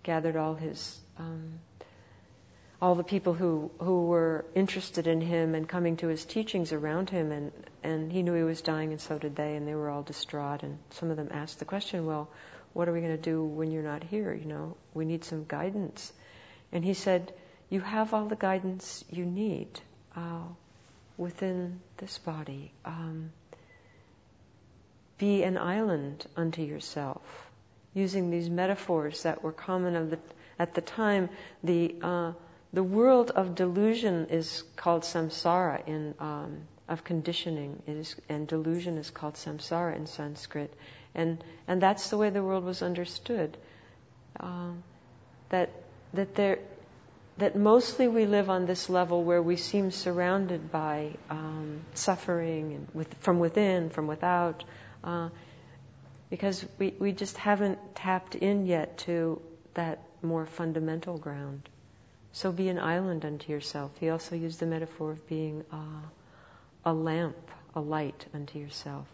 gathered 0.04 0.36
all 0.36 0.56
his 0.56 1.00
um, 1.18 1.60
all 2.82 2.94
the 2.94 3.04
people 3.04 3.34
who 3.34 3.72
who 3.80 4.06
were 4.06 4.46
interested 4.54 5.08
in 5.08 5.22
him 5.22 5.56
and 5.56 5.68
coming 5.68 5.98
to 5.98 6.08
his 6.08 6.24
teachings 6.24 6.72
around 6.72 7.10
him, 7.10 7.32
and 7.32 7.52
and 7.84 8.12
he 8.12 8.22
knew 8.22 8.34
he 8.34 8.44
was 8.44 8.62
dying, 8.62 8.92
and 8.92 9.02
so 9.02 9.18
did 9.18 9.36
they, 9.36 9.56
and 9.56 9.68
they 9.68 9.74
were 9.74 9.90
all 9.90 10.04
distraught. 10.04 10.62
And 10.62 10.78
some 10.92 11.10
of 11.10 11.18
them 11.18 11.30
asked 11.32 11.58
the 11.58 11.66
question, 11.66 12.06
well 12.06 12.30
what 12.76 12.90
are 12.90 12.92
we 12.92 13.00
going 13.00 13.16
to 13.16 13.30
do 13.32 13.42
when 13.42 13.72
you're 13.72 13.84
not 13.84 14.04
here? 14.04 14.34
You 14.34 14.44
know, 14.44 14.76
we 14.94 15.06
need 15.06 15.24
some 15.24 15.46
guidance. 15.48 16.12
And 16.74 16.84
he 16.84 16.94
said, 16.94 17.32
You 17.70 17.80
have 17.80 18.14
all 18.14 18.26
the 18.26 18.36
guidance 18.36 19.06
you 19.10 19.26
need 19.26 19.70
uh, 20.14 20.44
within 21.16 21.80
this 21.98 22.18
body. 22.18 22.74
Um, 22.84 23.32
be 25.18 25.44
an 25.44 25.58
island 25.58 26.26
unto 26.36 26.64
yourself. 26.64 27.22
Using 27.94 28.30
these 28.30 28.50
metaphors 28.50 29.24
that 29.24 29.42
were 29.42 29.54
common 29.54 30.10
the, 30.10 30.20
at 30.60 30.74
the 30.74 30.82
time, 30.82 31.30
the 31.64 31.96
uh, 32.02 32.34
the 32.74 32.84
world 32.84 33.32
of 33.32 33.56
delusion 33.56 34.28
is 34.32 34.64
called 34.76 35.04
samsara 35.04 35.88
in 35.88 36.14
um, 36.20 36.68
of 36.90 37.06
conditioning, 37.06 37.82
is, 37.88 38.16
and 38.28 38.48
delusion 38.48 38.98
is 38.98 39.10
called 39.10 39.36
samsara 39.36 39.96
in 39.96 40.08
Sanskrit. 40.08 40.74
And, 41.16 41.44
and 41.68 41.82
that's 41.82 42.10
the 42.10 42.18
way 42.18 42.30
the 42.30 42.44
world 42.44 42.64
was 42.64 42.82
understood. 42.82 43.58
Uh, 44.40 44.72
that, 45.50 45.70
that, 46.14 46.36
there, 46.36 46.60
that 47.38 47.56
mostly 47.56 48.08
we 48.08 48.26
live 48.26 48.50
on 48.50 48.66
this 48.66 48.90
level 48.90 49.24
where 49.24 49.42
we 49.42 49.56
seem 49.56 49.92
surrounded 49.92 50.72
by 50.72 51.12
um, 51.30 51.82
suffering 51.94 52.74
and 52.74 52.88
with, 52.94 53.14
from 53.20 53.40
within, 53.40 53.90
from 53.90 54.08
without, 54.08 54.64
uh, 55.04 55.30
because 56.30 56.66
we, 56.80 56.94
we 57.00 57.12
just 57.12 57.38
haven't 57.38 57.80
tapped 57.96 58.36
in 58.36 58.66
yet 58.66 58.98
to 59.00 59.42
that 59.76 60.00
more 60.22 60.46
fundamental 60.46 61.18
ground. 61.18 61.70
So 62.32 62.52
be 62.52 62.68
an 62.68 62.80
island 62.80 63.24
unto 63.24 63.52
yourself. 63.52 63.92
He 64.00 64.10
also 64.10 64.36
used 64.36 64.60
the 64.60 64.66
metaphor 64.66 65.12
of 65.12 65.28
being 65.28 65.64
uh, 65.72 66.02
a 66.84 66.94
lamp, 66.94 67.38
a 67.76 67.80
light 67.80 68.26
unto 68.34 68.60
yourself. 68.60 69.08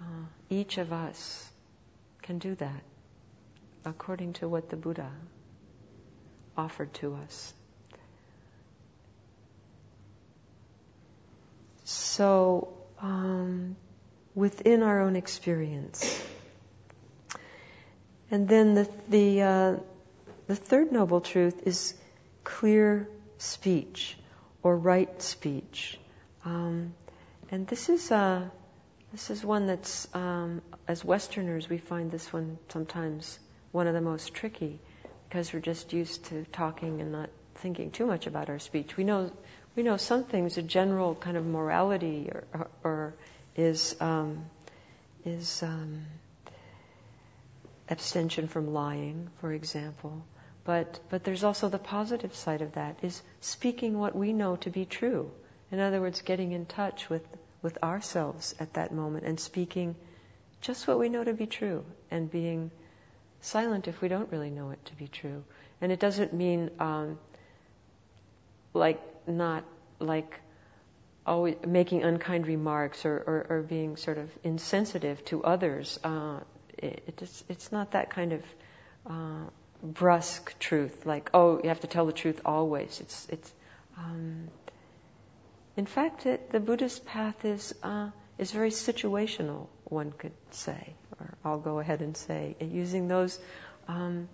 Uh, 0.00 0.04
each 0.50 0.78
of 0.78 0.92
us 0.92 1.50
can 2.22 2.38
do 2.38 2.54
that 2.56 2.82
according 3.84 4.34
to 4.34 4.48
what 4.48 4.68
the 4.68 4.76
Buddha 4.76 5.10
offered 6.56 6.92
to 6.94 7.14
us. 7.14 7.52
So, 11.84 12.68
um, 13.00 13.76
within 14.34 14.82
our 14.82 15.00
own 15.00 15.16
experience. 15.16 16.22
And 18.30 18.46
then 18.46 18.74
the, 18.74 18.88
the, 19.08 19.42
uh, 19.42 19.76
the 20.46 20.56
third 20.56 20.92
noble 20.92 21.20
truth 21.20 21.66
is 21.66 21.94
clear 22.44 23.08
speech 23.38 24.16
or 24.62 24.76
right 24.76 25.20
speech. 25.22 25.98
Um, 26.44 26.94
and 27.50 27.66
this 27.66 27.88
is, 27.88 28.12
uh, 28.12 28.48
this 29.12 29.30
is 29.30 29.44
one 29.44 29.66
that's, 29.66 30.06
um, 30.14 30.62
as 30.86 31.04
Westerners, 31.04 31.68
we 31.68 31.78
find 31.78 32.10
this 32.10 32.32
one 32.32 32.58
sometimes 32.68 33.38
one 33.72 33.86
of 33.86 33.94
the 33.94 34.00
most 34.00 34.34
tricky 34.34 34.80
because 35.28 35.52
we're 35.52 35.60
just 35.60 35.92
used 35.92 36.24
to 36.26 36.44
talking 36.52 37.00
and 37.00 37.12
not 37.12 37.30
thinking 37.56 37.90
too 37.90 38.06
much 38.06 38.26
about 38.26 38.48
our 38.48 38.58
speech. 38.58 38.96
We 38.96 39.04
know, 39.04 39.30
we 39.76 39.82
know 39.82 39.96
some 39.96 40.24
things, 40.24 40.58
a 40.58 40.62
general 40.62 41.14
kind 41.14 41.36
of 41.36 41.46
morality 41.46 42.30
or, 42.32 42.44
or, 42.52 42.68
or 42.84 43.14
is, 43.56 43.96
um, 44.00 44.44
is 45.24 45.62
um, 45.62 46.04
abstention 47.88 48.48
from 48.48 48.72
lying, 48.72 49.28
for 49.40 49.52
example. 49.52 50.24
But, 50.64 51.00
but 51.08 51.24
there's 51.24 51.44
also 51.44 51.68
the 51.68 51.78
positive 51.78 52.34
side 52.34 52.60
of 52.60 52.72
that, 52.72 52.98
is 53.02 53.22
speaking 53.40 53.98
what 53.98 54.14
we 54.14 54.32
know 54.34 54.56
to 54.56 54.70
be 54.70 54.84
true. 54.84 55.30
In 55.72 55.80
other 55.80 56.00
words, 56.00 56.20
getting 56.22 56.52
in 56.52 56.66
touch 56.66 57.08
with 57.08 57.22
with 57.68 57.82
ourselves 57.82 58.54
at 58.58 58.72
that 58.72 58.94
moment 58.94 59.26
and 59.26 59.38
speaking 59.38 59.94
just 60.62 60.88
what 60.88 60.98
we 60.98 61.10
know 61.10 61.22
to 61.22 61.34
be 61.34 61.44
true 61.44 61.84
and 62.10 62.30
being 62.30 62.70
silent 63.42 63.88
if 63.88 64.00
we 64.00 64.08
don't 64.08 64.32
really 64.32 64.48
know 64.48 64.70
it 64.70 64.82
to 64.86 64.94
be 64.94 65.06
true. 65.06 65.44
And 65.82 65.92
it 65.92 66.00
doesn't 66.00 66.32
mean 66.32 66.70
um, 66.80 67.18
like 68.72 68.98
not 69.26 69.64
like 69.98 70.40
always 71.26 71.56
making 71.66 72.04
unkind 72.04 72.46
remarks 72.46 73.04
or, 73.04 73.16
or, 73.16 73.46
or 73.50 73.62
being 73.62 73.98
sort 73.98 74.16
of 74.16 74.30
insensitive 74.42 75.22
to 75.26 75.44
others. 75.44 76.00
Uh, 76.02 76.40
it, 76.78 77.02
it's, 77.06 77.44
it's 77.50 77.70
not 77.70 77.90
that 77.90 78.08
kind 78.08 78.32
of 78.32 78.42
uh, 79.06 79.44
brusque 79.82 80.58
truth, 80.58 81.04
like 81.04 81.28
oh 81.34 81.60
you 81.62 81.68
have 81.68 81.80
to 81.80 81.86
tell 81.86 82.06
the 82.06 82.14
truth 82.24 82.40
always. 82.46 82.98
It's 83.02 83.26
it's 83.28 83.52
um, 83.98 84.48
in 85.78 85.86
fact, 85.86 86.26
it, 86.26 86.50
the 86.50 86.58
Buddhist 86.58 87.06
path 87.06 87.44
is, 87.44 87.72
uh, 87.84 88.10
is 88.36 88.50
very 88.50 88.70
situational, 88.70 89.68
one 89.84 90.10
could 90.10 90.32
say, 90.50 90.94
or 91.20 91.34
I'll 91.44 91.60
go 91.60 91.78
ahead 91.78 92.00
and 92.00 92.16
say, 92.16 92.56
using 92.60 93.06
those 93.06 93.38
um, 93.86 94.28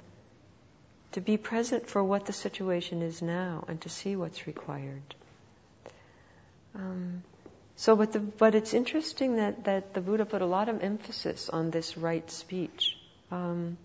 to 1.12 1.20
be 1.20 1.36
present 1.36 1.86
for 1.86 2.02
what 2.02 2.24
the 2.24 2.32
situation 2.32 3.02
is 3.02 3.20
now 3.20 3.66
and 3.68 3.78
to 3.82 3.90
see 3.90 4.16
what's 4.16 4.46
required. 4.46 5.14
Um, 6.74 7.22
so, 7.76 7.94
but, 7.94 8.12
the, 8.12 8.20
but 8.20 8.54
it's 8.54 8.72
interesting 8.72 9.36
that, 9.36 9.64
that 9.64 9.92
the 9.92 10.00
Buddha 10.00 10.24
put 10.24 10.40
a 10.40 10.46
lot 10.46 10.70
of 10.70 10.82
emphasis 10.82 11.50
on 11.50 11.70
this 11.70 11.98
right 11.98 12.30
speech. 12.30 12.96
Um, 13.30 13.76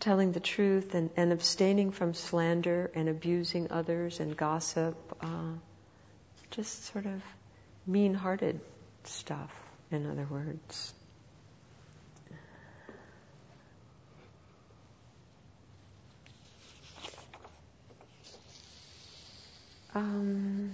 telling 0.00 0.32
the 0.32 0.40
truth 0.40 0.94
and, 0.94 1.10
and 1.16 1.32
abstaining 1.32 1.90
from 1.90 2.14
slander 2.14 2.90
and 2.94 3.08
abusing 3.08 3.70
others 3.70 4.20
and 4.20 4.36
gossip, 4.36 4.96
uh, 5.20 5.52
just 6.50 6.84
sort 6.86 7.06
of 7.06 7.22
mean 7.86 8.14
hearted 8.14 8.60
stuff, 9.04 9.50
in 9.90 10.10
other 10.10 10.26
words. 10.30 10.94
Um, 19.94 20.70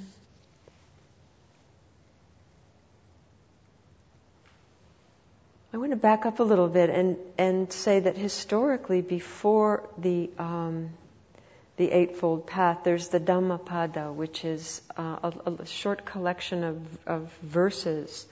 I 5.70 5.76
want 5.76 5.90
to 5.90 5.96
back 5.96 6.24
up 6.24 6.40
a 6.40 6.42
little 6.42 6.68
bit 6.68 6.88
and, 6.88 7.18
and 7.37 7.70
say 7.70 8.00
that 8.00 8.16
historically, 8.16 9.02
before 9.02 9.87
the 9.98 10.31
um, 10.38 10.90
the 11.76 11.92
Eightfold 11.92 12.46
Path, 12.46 12.78
there's 12.85 13.09
the 13.09 13.20
Dhammapada, 13.20 14.12
which 14.12 14.44
is 14.44 14.83
uh, 14.96 15.31
a, 15.46 15.52
a, 15.52 15.66
short 15.66 16.04
collection 16.04 16.64
of, 16.64 16.98
of 17.07 17.33
verses, 17.42 18.26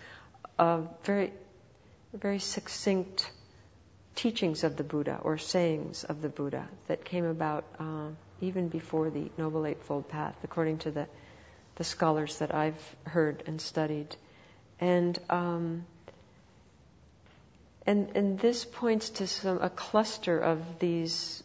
of 0.59 0.89
very 1.05 1.33
very 2.13 2.39
succinct 2.39 3.31
teachings 4.15 4.65
of 4.65 4.77
the 4.77 4.83
Buddha 4.83 5.21
or 5.23 5.37
sayings 5.37 6.05
of 6.05 6.23
the 6.23 6.31
Buddha 6.31 6.67
that 6.89 7.05
came 7.05 7.27
about 7.27 7.65
uh, 7.79 8.09
even 8.41 8.69
before 8.69 9.11
the 9.11 9.31
Noble 9.37 9.67
Eightfold 9.67 10.09
Path, 10.09 10.37
according 10.43 10.79
to 10.79 10.91
the 10.91 11.07
the 11.75 11.85
scholars 11.85 12.39
that 12.39 12.55
I've 12.55 12.97
heard 13.05 13.43
and 13.47 13.61
studied, 13.61 14.17
and 14.81 15.19
um, 15.29 15.85
and, 17.87 18.17
and 18.17 18.39
this 18.39 18.65
points 18.65 19.11
to 19.11 19.27
some, 19.27 19.59
a 19.63 19.71
cluster 19.71 20.39
of 20.39 20.79
these, 20.81 21.43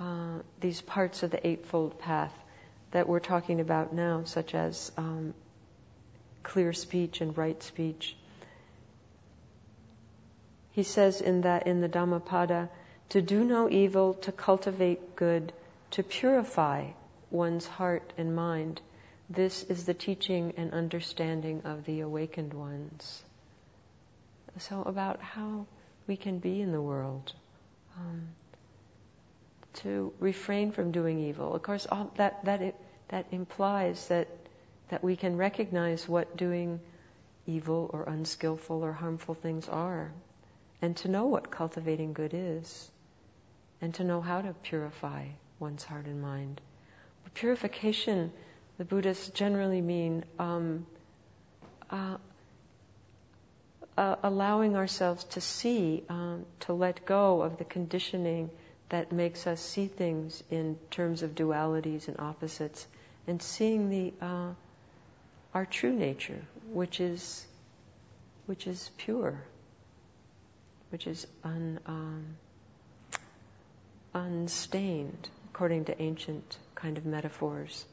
uh, 0.00 0.38
these 0.60 0.80
parts 0.80 1.22
of 1.22 1.30
the 1.30 1.46
Eightfold 1.46 1.98
Path 1.98 2.32
that 2.92 3.08
we're 3.08 3.20
talking 3.20 3.60
about 3.60 3.92
now, 3.92 4.24
such 4.24 4.54
as 4.54 4.90
um, 4.96 5.34
clear 6.42 6.72
speech 6.72 7.20
and 7.20 7.36
right 7.36 7.62
speech. 7.62 8.16
He 10.70 10.82
says 10.82 11.20
in 11.20 11.42
that 11.42 11.66
in 11.66 11.82
the 11.82 11.88
Dhammapada, 11.88 12.70
to 13.10 13.20
do 13.20 13.44
no 13.44 13.68
evil, 13.68 14.14
to 14.14 14.32
cultivate 14.32 15.14
good, 15.16 15.52
to 15.90 16.02
purify 16.02 16.88
one's 17.30 17.66
heart 17.66 18.14
and 18.16 18.34
mind. 18.34 18.80
This 19.28 19.62
is 19.64 19.84
the 19.84 19.94
teaching 19.94 20.54
and 20.56 20.72
understanding 20.72 21.62
of 21.64 21.84
the 21.84 22.00
awakened 22.00 22.54
ones. 22.54 23.22
So, 24.58 24.82
about 24.82 25.20
how 25.20 25.66
we 26.06 26.16
can 26.16 26.38
be 26.38 26.60
in 26.60 26.72
the 26.72 26.80
world. 26.80 27.32
Um, 27.96 28.28
to 29.74 30.12
refrain 30.20 30.72
from 30.72 30.92
doing 30.92 31.18
evil. 31.18 31.54
Of 31.54 31.62
course, 31.62 31.86
all 31.90 32.10
that, 32.16 32.44
that, 32.44 32.74
that 33.08 33.26
implies 33.30 34.08
that, 34.08 34.28
that 34.88 35.02
we 35.02 35.16
can 35.16 35.36
recognize 35.36 36.08
what 36.08 36.36
doing 36.36 36.80
evil 37.46 37.90
or 37.92 38.04
unskillful 38.04 38.84
or 38.84 38.92
harmful 38.92 39.34
things 39.34 39.68
are, 39.68 40.12
and 40.80 40.96
to 40.98 41.08
know 41.08 41.26
what 41.26 41.50
cultivating 41.50 42.12
good 42.12 42.32
is, 42.34 42.90
and 43.80 43.94
to 43.94 44.04
know 44.04 44.20
how 44.20 44.40
to 44.40 44.52
purify 44.62 45.26
one's 45.58 45.84
heart 45.84 46.06
and 46.06 46.20
mind. 46.20 46.60
But 47.24 47.34
Purification, 47.34 48.32
the 48.78 48.84
Buddhists 48.84 49.30
generally 49.30 49.80
mean 49.80 50.24
um, 50.38 50.86
uh, 51.90 52.16
uh, 53.96 54.16
allowing 54.22 54.76
ourselves 54.76 55.24
to 55.24 55.40
see, 55.40 56.02
um, 56.08 56.46
to 56.60 56.72
let 56.72 57.04
go 57.04 57.42
of 57.42 57.58
the 57.58 57.64
conditioning 57.64 58.50
that 58.88 59.12
makes 59.12 59.46
us 59.46 59.60
see 59.60 59.86
things 59.86 60.42
in 60.50 60.78
terms 60.90 61.22
of 61.22 61.34
dualities 61.34 62.08
and 62.08 62.18
opposites, 62.18 62.86
and 63.26 63.42
seeing 63.42 63.90
the 63.90 64.12
uh, 64.20 64.52
our 65.54 65.66
true 65.66 65.92
nature, 65.92 66.40
which 66.72 67.00
is 67.00 67.46
which 68.46 68.66
is 68.66 68.90
pure, 68.96 69.40
which 70.90 71.06
is 71.06 71.26
un, 71.44 71.78
um, 71.86 72.24
unstained, 74.14 75.28
according 75.50 75.84
to 75.84 76.02
ancient 76.02 76.58
kind 76.74 76.98
of 76.98 77.06
metaphors. 77.06 77.84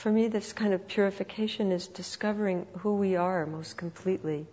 For 0.00 0.10
me, 0.10 0.28
this 0.28 0.54
kind 0.54 0.72
of 0.72 0.88
purification 0.88 1.72
is 1.72 1.86
discovering 1.86 2.66
who 2.78 2.94
we 2.94 3.16
are 3.16 3.44
most 3.44 3.76
completely. 3.76 4.46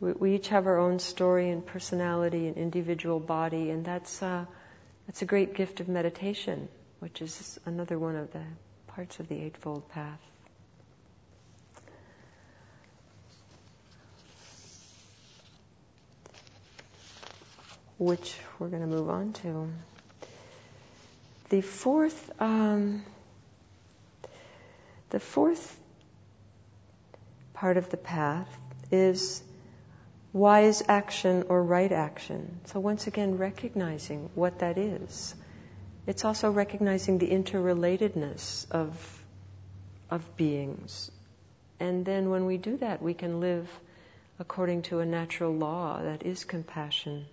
We, 0.00 0.12
we 0.12 0.34
each 0.36 0.48
have 0.48 0.66
our 0.66 0.78
own 0.78 1.00
story 1.00 1.50
and 1.50 1.64
personality 1.64 2.46
and 2.48 2.56
individual 2.56 3.20
body, 3.20 3.68
and 3.68 3.84
that's 3.84 4.22
uh, 4.22 4.46
that's 5.06 5.20
a 5.20 5.26
great 5.26 5.52
gift 5.54 5.80
of 5.80 5.88
meditation, 5.88 6.68
which 7.00 7.20
is 7.20 7.60
another 7.66 7.98
one 7.98 8.16
of 8.16 8.32
the 8.32 8.40
parts 8.86 9.20
of 9.20 9.28
the 9.28 9.38
Eightfold 9.38 9.86
Path. 9.90 10.20
Which 17.98 18.34
we're 18.58 18.68
going 18.68 18.80
to 18.80 18.88
move 18.88 19.10
on 19.10 19.34
to. 19.44 19.68
The 21.50 21.60
fourth. 21.60 22.32
Um, 22.40 23.02
the 25.10 25.20
fourth 25.20 25.78
part 27.54 27.76
of 27.76 27.90
the 27.90 27.96
path 27.96 28.48
is 28.90 29.42
wise 30.32 30.82
action 30.88 31.44
or 31.48 31.62
right 31.62 31.92
action. 31.92 32.60
So, 32.66 32.80
once 32.80 33.06
again, 33.06 33.36
recognizing 33.36 34.30
what 34.34 34.60
that 34.60 34.78
is. 34.78 35.34
It's 36.06 36.24
also 36.24 36.50
recognizing 36.50 37.18
the 37.18 37.28
interrelatedness 37.28 38.70
of, 38.70 39.24
of 40.10 40.36
beings. 40.36 41.10
And 41.78 42.04
then 42.04 42.30
when 42.30 42.46
we 42.46 42.56
do 42.56 42.76
that, 42.78 43.02
we 43.02 43.14
can 43.14 43.40
live 43.40 43.68
according 44.38 44.82
to 44.82 45.00
a 45.00 45.06
natural 45.06 45.52
law 45.52 46.00
that 46.02 46.24
is 46.24 46.44
compassion. 46.44 47.26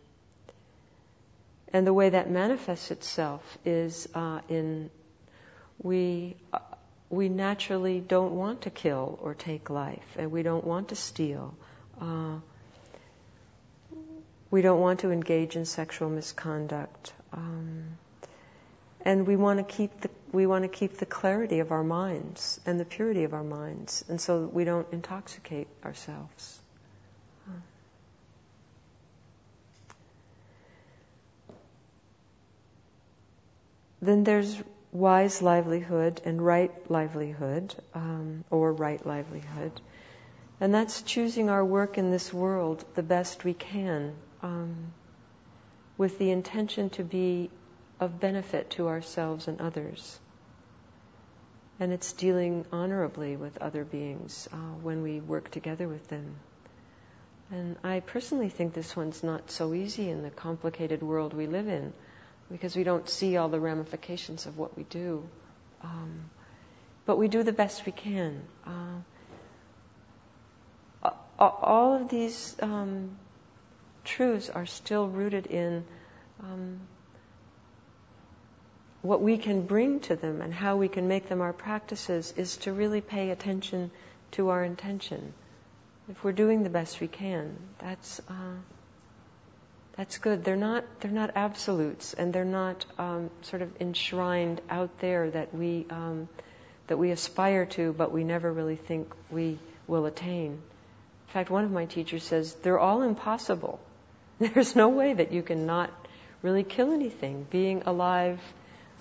And 1.71 1.87
the 1.87 1.93
way 1.93 2.09
that 2.09 2.29
manifests 2.29 2.91
itself 2.91 3.57
is 3.65 4.07
uh, 4.13 4.41
in 4.49 4.89
we 5.81 6.35
we 7.09 7.29
naturally 7.29 7.99
don't 7.99 8.33
want 8.35 8.61
to 8.61 8.69
kill 8.69 9.17
or 9.21 9.33
take 9.33 9.69
life, 9.69 10.15
and 10.17 10.31
we 10.31 10.43
don't 10.43 10.65
want 10.65 10.89
to 10.89 10.95
steal. 10.95 11.55
Uh, 12.01 12.39
we 14.51 14.61
don't 14.61 14.79
want 14.79 15.01
to 15.01 15.11
engage 15.11 15.55
in 15.55 15.65
sexual 15.65 16.09
misconduct, 16.09 17.13
um, 17.33 17.97
and 19.01 19.25
we 19.25 19.35
want 19.35 19.59
to 19.59 19.63
keep 19.63 20.01
the 20.01 20.09
we 20.33 20.45
want 20.45 20.63
to 20.63 20.67
keep 20.67 20.97
the 20.97 21.05
clarity 21.05 21.59
of 21.59 21.71
our 21.71 21.83
minds 21.83 22.59
and 22.65 22.77
the 22.79 22.85
purity 22.85 23.23
of 23.23 23.33
our 23.33 23.43
minds, 23.43 24.03
and 24.09 24.19
so 24.19 24.41
we 24.41 24.65
don't 24.65 24.87
intoxicate 24.91 25.67
ourselves. 25.85 26.59
Then 34.01 34.23
there's 34.23 34.61
wise 34.91 35.41
livelihood 35.41 36.21
and 36.25 36.43
right 36.43 36.71
livelihood, 36.89 37.75
um, 37.93 38.43
or 38.49 38.71
right 38.73 39.05
livelihood. 39.05 39.71
And 40.59 40.73
that's 40.73 41.01
choosing 41.01 41.49
our 41.49 41.63
work 41.63 41.97
in 41.97 42.11
this 42.11 42.33
world 42.33 42.83
the 42.95 43.03
best 43.03 43.43
we 43.43 43.53
can, 43.53 44.15
um, 44.41 44.93
with 45.97 46.17
the 46.17 46.31
intention 46.31 46.89
to 46.91 47.03
be 47.03 47.49
of 47.99 48.19
benefit 48.19 48.71
to 48.71 48.87
ourselves 48.87 49.47
and 49.47 49.61
others. 49.61 50.19
And 51.79 51.93
it's 51.93 52.13
dealing 52.13 52.65
honorably 52.71 53.35
with 53.35 53.57
other 53.59 53.83
beings 53.83 54.47
uh, 54.51 54.55
when 54.81 55.03
we 55.03 55.19
work 55.19 55.51
together 55.51 55.87
with 55.87 56.07
them. 56.07 56.35
And 57.51 57.77
I 57.83 57.99
personally 57.99 58.49
think 58.49 58.73
this 58.73 58.95
one's 58.95 59.23
not 59.23 59.51
so 59.51 59.73
easy 59.73 60.09
in 60.09 60.23
the 60.23 60.31
complicated 60.31 61.01
world 61.01 61.33
we 61.33 61.45
live 61.45 61.67
in 61.67 61.93
because 62.51 62.75
we 62.75 62.83
don't 62.83 63.09
see 63.09 63.37
all 63.37 63.49
the 63.49 63.59
ramifications 63.59 64.45
of 64.45 64.57
what 64.57 64.77
we 64.77 64.83
do. 64.83 65.27
Um, 65.83 66.29
but 67.05 67.17
we 67.17 67.27
do 67.27 67.43
the 67.43 67.53
best 67.53 67.85
we 67.85 67.91
can. 67.91 68.41
Uh, 68.65 69.01
all 71.39 71.93
of 71.95 72.09
these 72.09 72.55
um, 72.61 73.11
truths 74.03 74.49
are 74.49 74.65
still 74.65 75.07
rooted 75.07 75.45
in 75.45 75.85
um, 76.41 76.79
what 79.01 79.21
we 79.21 79.37
can 79.37 79.65
bring 79.65 79.99
to 79.99 80.15
them 80.15 80.41
and 80.41 80.53
how 80.53 80.77
we 80.77 80.87
can 80.87 81.07
make 81.07 81.29
them 81.29 81.41
our 81.41 81.53
practices 81.53 82.33
is 82.37 82.57
to 82.57 82.73
really 82.73 83.01
pay 83.01 83.29
attention 83.29 83.91
to 84.31 84.49
our 84.49 84.63
intention. 84.63 85.33
If 86.09 86.23
we're 86.23 86.31
doing 86.31 86.63
the 86.63 86.69
best 86.69 86.99
we 86.99 87.07
can, 87.07 87.55
that's. 87.79 88.19
Uh, 88.27 88.57
that's 89.97 90.19
good. 90.19 90.43
They're 90.43 90.55
not 90.55 90.85
they're 90.99 91.11
not 91.11 91.31
absolutes, 91.35 92.13
and 92.13 92.31
they're 92.31 92.45
not 92.45 92.85
um, 92.99 93.31
sort 93.41 93.63
of 93.63 93.81
enshrined 93.81 94.61
out 94.69 94.99
there 94.99 95.31
that 95.31 95.53
we 95.53 95.87
um, 95.89 96.29
that 96.85 96.97
we 96.97 97.09
aspire 97.09 97.65
to, 97.65 97.93
but 97.93 98.11
we 98.11 98.23
never 98.23 98.51
really 98.51 98.75
think 98.75 99.11
we 99.31 99.57
will 99.87 100.05
attain. 100.05 100.51
In 100.51 101.33
fact, 101.33 101.49
one 101.49 101.65
of 101.65 101.71
my 101.71 101.85
teachers 101.85 102.23
says 102.23 102.53
they're 102.53 102.79
all 102.79 103.01
impossible. 103.01 103.79
There's 104.39 104.75
no 104.75 104.89
way 104.89 105.13
that 105.13 105.31
you 105.31 105.41
can 105.41 105.65
not 105.65 105.89
really 106.43 106.63
kill 106.63 106.93
anything. 106.93 107.47
Being 107.49 107.83
alive 107.85 108.39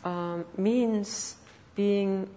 um, 0.03 0.47
means 0.57 1.37
being, 1.75 2.29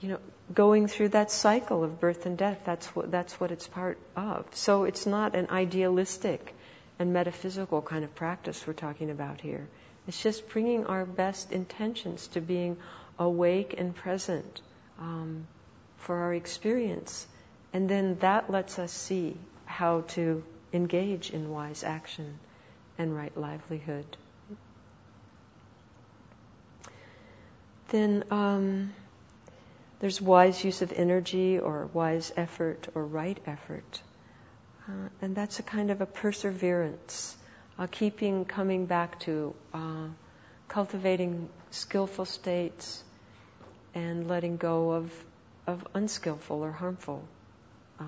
you 0.00 0.08
know, 0.08 0.18
going 0.52 0.88
through 0.88 1.10
that 1.10 1.30
cycle 1.30 1.84
of 1.84 2.00
birth 2.00 2.26
and 2.26 2.36
death. 2.36 2.62
That's 2.64 2.88
what 2.96 3.12
that's 3.12 3.38
what 3.38 3.52
it's 3.52 3.68
part 3.68 3.98
of. 4.16 4.44
So 4.54 4.84
it's 4.84 5.06
not 5.06 5.36
an 5.36 5.50
idealistic 5.50 6.52
and 6.98 7.12
metaphysical 7.12 7.82
kind 7.82 8.04
of 8.04 8.14
practice 8.14 8.66
we're 8.66 8.72
talking 8.72 9.10
about 9.10 9.40
here. 9.40 9.68
It's 10.06 10.22
just 10.22 10.48
bringing 10.48 10.86
our 10.86 11.04
best 11.04 11.52
intentions 11.52 12.26
to 12.28 12.40
being 12.40 12.76
awake 13.18 13.74
and 13.78 13.94
present 13.94 14.60
um, 14.98 15.46
for 15.98 16.16
our 16.16 16.34
experience. 16.34 17.26
And 17.72 17.88
then 17.88 18.18
that 18.18 18.50
lets 18.50 18.78
us 18.78 18.92
see 18.92 19.36
how 19.64 20.02
to 20.08 20.42
engage 20.72 21.30
in 21.30 21.50
wise 21.50 21.84
action 21.84 22.38
and 22.98 23.14
right 23.16 23.36
livelihood. 23.36 24.04
Then 27.88 28.24
um, 28.30 28.92
there's 30.00 30.20
wise 30.20 30.64
use 30.64 30.82
of 30.82 30.92
energy 30.92 31.58
or 31.58 31.88
wise 31.92 32.32
effort 32.36 32.88
or 32.94 33.04
right 33.04 33.38
effort. 33.46 34.02
Uh, 34.88 35.08
and 35.20 35.36
that's 35.36 35.58
a 35.60 35.62
kind 35.62 35.90
of 35.90 36.00
a 36.00 36.06
perseverance, 36.06 37.36
uh, 37.78 37.86
keeping 37.86 38.44
coming 38.44 38.86
back 38.86 39.20
to 39.20 39.54
uh, 39.72 40.08
cultivating 40.68 41.48
skillful 41.70 42.24
states 42.24 43.02
and 43.94 44.28
letting 44.28 44.56
go 44.56 44.92
of, 44.92 45.12
of 45.66 45.86
unskillful 45.94 46.64
or 46.64 46.72
harmful 46.72 47.22
uh, 48.00 48.04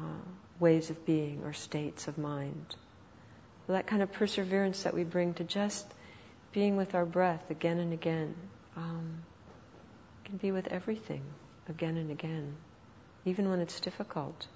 ways 0.58 0.90
of 0.90 1.06
being 1.06 1.42
or 1.44 1.52
states 1.52 2.08
of 2.08 2.18
mind. 2.18 2.74
That 3.68 3.86
kind 3.86 4.02
of 4.02 4.12
perseverance 4.12 4.82
that 4.82 4.94
we 4.94 5.04
bring 5.04 5.34
to 5.34 5.44
just 5.44 5.86
being 6.52 6.76
with 6.76 6.94
our 6.94 7.06
breath 7.06 7.50
again 7.50 7.78
and 7.78 7.92
again 7.92 8.34
um, 8.76 9.22
can 10.24 10.36
be 10.38 10.52
with 10.52 10.66
everything 10.68 11.22
again 11.68 11.96
and 11.96 12.10
again, 12.10 12.54
even 13.24 13.48
when 13.48 13.60
it's 13.60 13.80
difficult. 13.80 14.46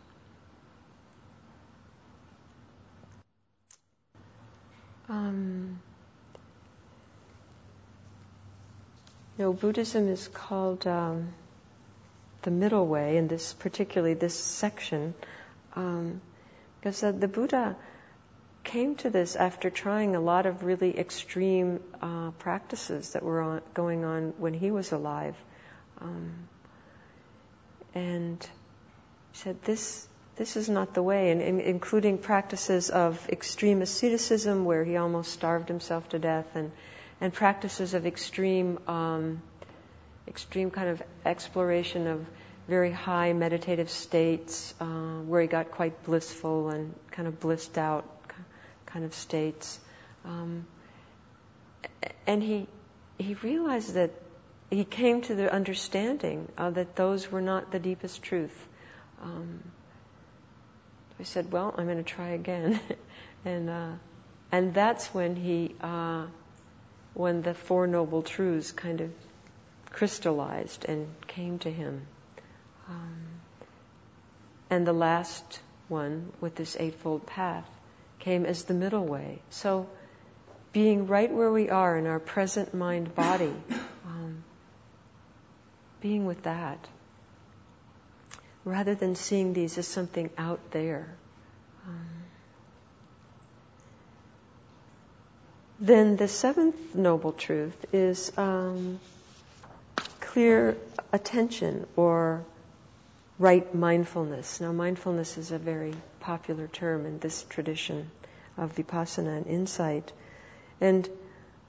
Um, 5.08 5.80
you 9.38 9.44
know, 9.44 9.52
Buddhism 9.52 10.08
is 10.08 10.28
called 10.28 10.86
um, 10.86 11.32
the 12.42 12.50
middle 12.50 12.86
way, 12.86 13.16
in 13.16 13.28
this 13.28 13.54
particularly 13.54 14.14
this 14.14 14.38
section, 14.38 15.14
um, 15.76 16.20
because 16.80 17.02
uh, 17.02 17.12
the 17.12 17.28
Buddha 17.28 17.76
came 18.64 18.96
to 18.96 19.08
this 19.08 19.34
after 19.34 19.70
trying 19.70 20.14
a 20.14 20.20
lot 20.20 20.44
of 20.44 20.62
really 20.62 20.98
extreme 20.98 21.80
uh, 22.02 22.30
practices 22.32 23.12
that 23.12 23.22
were 23.22 23.40
on, 23.40 23.62
going 23.72 24.04
on 24.04 24.34
when 24.36 24.52
he 24.52 24.70
was 24.70 24.92
alive, 24.92 25.36
um, 26.02 26.32
and 27.94 28.46
said 29.32 29.62
this 29.62 30.06
this 30.38 30.56
is 30.56 30.68
not 30.68 30.94
the 30.94 31.02
way, 31.02 31.32
and, 31.32 31.42
and, 31.42 31.60
including 31.60 32.16
practices 32.16 32.90
of 32.90 33.28
extreme 33.28 33.82
asceticism, 33.82 34.64
where 34.64 34.84
he 34.84 34.96
almost 34.96 35.32
starved 35.32 35.68
himself 35.68 36.08
to 36.10 36.18
death, 36.18 36.46
and 36.54 36.70
and 37.20 37.32
practices 37.32 37.92
of 37.94 38.06
extreme 38.06 38.78
um, 38.86 39.42
extreme 40.28 40.70
kind 40.70 40.88
of 40.90 41.02
exploration 41.26 42.06
of 42.06 42.24
very 42.68 42.92
high 42.92 43.32
meditative 43.32 43.90
states, 43.90 44.74
uh, 44.80 44.84
where 45.26 45.42
he 45.42 45.48
got 45.48 45.72
quite 45.72 46.04
blissful 46.04 46.68
and 46.68 46.94
kind 47.10 47.26
of 47.26 47.40
blissed 47.40 47.76
out 47.76 48.04
kind 48.86 49.04
of 49.04 49.12
states, 49.14 49.80
um, 50.24 50.64
and 52.28 52.42
he 52.42 52.68
he 53.18 53.34
realized 53.34 53.94
that 53.94 54.12
he 54.70 54.84
came 54.84 55.22
to 55.22 55.34
the 55.34 55.52
understanding 55.52 56.46
uh, 56.56 56.70
that 56.70 56.94
those 56.94 57.28
were 57.32 57.40
not 57.40 57.72
the 57.72 57.80
deepest 57.80 58.22
truth. 58.22 58.68
Um, 59.20 59.60
I 61.20 61.24
said, 61.24 61.50
"Well, 61.50 61.74
I'm 61.76 61.86
going 61.86 61.98
to 61.98 62.02
try 62.02 62.28
again," 62.28 62.80
and 63.44 63.68
uh, 63.68 63.92
and 64.52 64.72
that's 64.72 65.12
when 65.12 65.36
he 65.36 65.74
uh, 65.80 66.26
when 67.14 67.42
the 67.42 67.54
four 67.54 67.86
noble 67.86 68.22
truths 68.22 68.72
kind 68.72 69.00
of 69.00 69.10
crystallized 69.90 70.84
and 70.84 71.08
came 71.26 71.58
to 71.60 71.70
him. 71.70 72.06
Um, 72.88 73.26
and 74.70 74.86
the 74.86 74.92
last 74.92 75.60
one 75.88 76.32
with 76.40 76.54
this 76.54 76.76
eightfold 76.78 77.26
path 77.26 77.68
came 78.20 78.46
as 78.46 78.64
the 78.64 78.74
middle 78.74 79.04
way. 79.04 79.40
So, 79.50 79.88
being 80.72 81.06
right 81.06 81.32
where 81.32 81.50
we 81.50 81.70
are 81.70 81.96
in 81.96 82.06
our 82.06 82.20
present 82.20 82.74
mind 82.74 83.14
body, 83.14 83.54
um, 84.06 84.44
being 86.00 86.26
with 86.26 86.42
that 86.44 86.86
rather 88.68 88.94
than 88.94 89.14
seeing 89.14 89.54
these 89.54 89.78
as 89.78 89.88
something 89.88 90.28
out 90.36 90.60
there. 90.72 91.08
Um, 91.86 92.06
then 95.80 96.16
the 96.16 96.28
seventh 96.28 96.94
noble 96.94 97.32
truth 97.32 97.86
is 97.92 98.30
um, 98.36 99.00
clear 100.20 100.76
attention 101.12 101.86
or 101.96 102.44
right 103.38 103.74
mindfulness. 103.74 104.60
Now, 104.60 104.72
mindfulness 104.72 105.38
is 105.38 105.50
a 105.50 105.58
very 105.58 105.94
popular 106.20 106.66
term 106.66 107.06
in 107.06 107.18
this 107.20 107.44
tradition 107.48 108.10
of 108.58 108.74
vipassana 108.74 109.38
and 109.38 109.46
insight. 109.46 110.12
And 110.80 111.08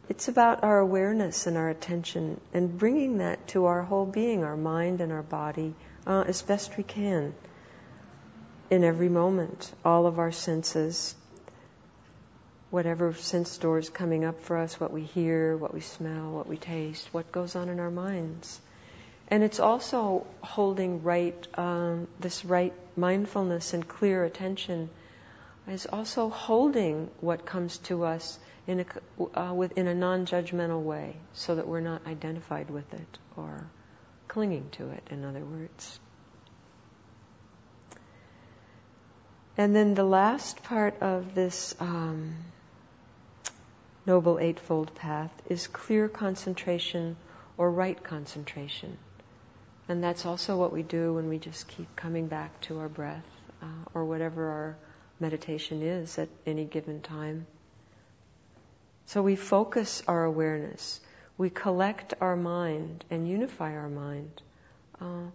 it's 0.10 0.28
about 0.28 0.64
our 0.64 0.80
awareness 0.80 1.48
and 1.48 1.56
our 1.56 1.70
attention 1.70 2.42
and 2.54 2.78
bringing 2.78 3.20
that 3.20 3.48
to 3.50 3.66
our 3.66 3.84
whole 3.84 4.06
being, 4.06 4.44
our 4.44 4.58
mind 4.58 5.00
and 5.00 5.12
our 5.12 5.22
body, 5.22 5.76
uh, 6.10 6.24
as 6.28 6.42
best 6.42 6.76
we 6.76 6.84
can 6.84 7.36
in 8.72 8.84
every 8.84 9.10
moment, 9.10 9.72
all 9.86 10.08
of 10.08 10.18
our 10.18 10.32
senses, 10.32 11.16
whatever 12.72 13.14
sense 13.14 13.56
door 13.58 13.78
is 13.78 13.90
coming 13.90 14.26
up 14.26 14.42
for 14.42 14.58
us, 14.58 14.80
what 14.80 14.92
we 14.92 15.04
hear, 15.04 15.56
what 15.56 15.72
we 15.74 15.82
smell, 15.82 16.32
what 16.32 16.48
we 16.48 16.58
taste, 16.58 17.08
what 17.12 17.32
goes 17.32 17.56
on 17.56 17.70
in 17.70 17.80
our 17.80 17.92
minds. 17.92 18.60
And 19.28 19.44
it's 19.44 19.60
also 19.60 20.26
holding 20.42 21.04
right, 21.04 21.48
um, 21.56 22.08
this 22.20 22.44
right 22.44 22.74
mindfulness 22.98 23.74
and 23.74 23.88
clear 23.88 24.24
attention 24.24 24.90
is 25.68 25.86
also 25.86 26.30
holding 26.30 27.12
what 27.22 27.46
comes 27.46 27.78
to 27.78 28.04
us 28.04 28.40
in 28.66 28.80
a, 28.80 29.40
uh, 29.40 29.54
with, 29.54 29.78
in 29.78 29.88
a 29.88 29.94
non-judgmental 29.94 30.82
way 30.82 31.16
so 31.34 31.56
that 31.56 31.68
we're 31.68 31.82
not 31.82 32.08
identified 32.08 32.72
with 32.72 32.92
it 32.96 33.18
or 33.38 33.68
clinging 34.30 34.70
to 34.72 34.90
it, 34.92 35.04
in 35.12 35.26
other 35.26 35.44
words. 35.44 36.00
And 39.58 39.76
then 39.76 39.94
the 39.94 40.06
last 40.06 40.64
part 40.64 41.02
of 41.02 41.36
this 41.36 41.76
um, 41.82 42.38
Noble 44.06 44.40
Eightfold 44.40 44.96
Path 44.96 45.34
is 45.50 45.68
clear 45.68 46.08
concentration 46.08 47.18
or 47.58 47.70
right 47.70 48.02
concentration. 48.02 48.98
And 49.90 50.02
that's 50.02 50.26
also 50.26 50.56
what 50.56 50.72
we 50.72 50.82
do 50.82 51.16
when 51.16 51.28
we 51.28 51.40
just 51.40 51.68
keep 51.68 51.94
coming 51.98 52.28
back 52.28 52.62
to 52.62 52.80
our 52.80 52.88
breath 52.88 53.26
uh, 53.62 53.66
or 53.94 54.06
whatever 54.06 54.48
our 54.50 54.78
meditation 55.20 55.82
is 55.82 56.18
at 56.18 56.30
any 56.46 56.64
given 56.64 57.02
time. 57.02 57.46
So 59.08 59.22
we 59.22 59.36
focus 59.36 60.04
our 60.08 60.24
awareness, 60.24 61.02
we 61.40 61.50
collect 61.50 62.14
our 62.20 62.36
mind 62.36 63.06
and 63.10 63.26
unify 63.26 63.74
our 63.74 63.88
mind. 63.88 64.42
Uh, 65.00 65.32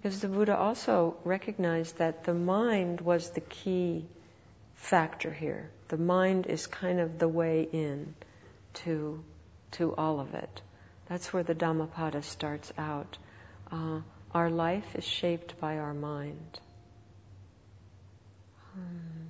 because 0.00 0.20
the 0.20 0.28
Buddha 0.28 0.56
also 0.56 1.14
recognized 1.24 1.98
that 1.98 2.24
the 2.24 2.32
mind 2.34 3.02
was 3.02 3.30
the 3.30 3.42
key 3.42 4.06
factor 4.74 5.30
here. 5.30 5.70
The 5.88 5.98
mind 5.98 6.46
is 6.46 6.66
kind 6.66 6.98
of 6.98 7.18
the 7.18 7.28
way 7.28 7.68
in 7.70 8.14
to, 8.82 9.22
to 9.72 9.94
all 9.94 10.20
of 10.20 10.32
it. 10.32 10.62
That's 11.08 11.32
where 11.34 11.42
the 11.42 11.54
Dhammapada 11.54 12.22
starts 12.22 12.72
out. 12.78 13.18
Uh, 13.70 14.00
our 14.34 14.48
life 14.48 14.96
is 14.96 15.04
shaped 15.04 15.60
by 15.60 15.76
our 15.78 15.92
mind. 15.92 16.60
Hmm. 18.72 19.28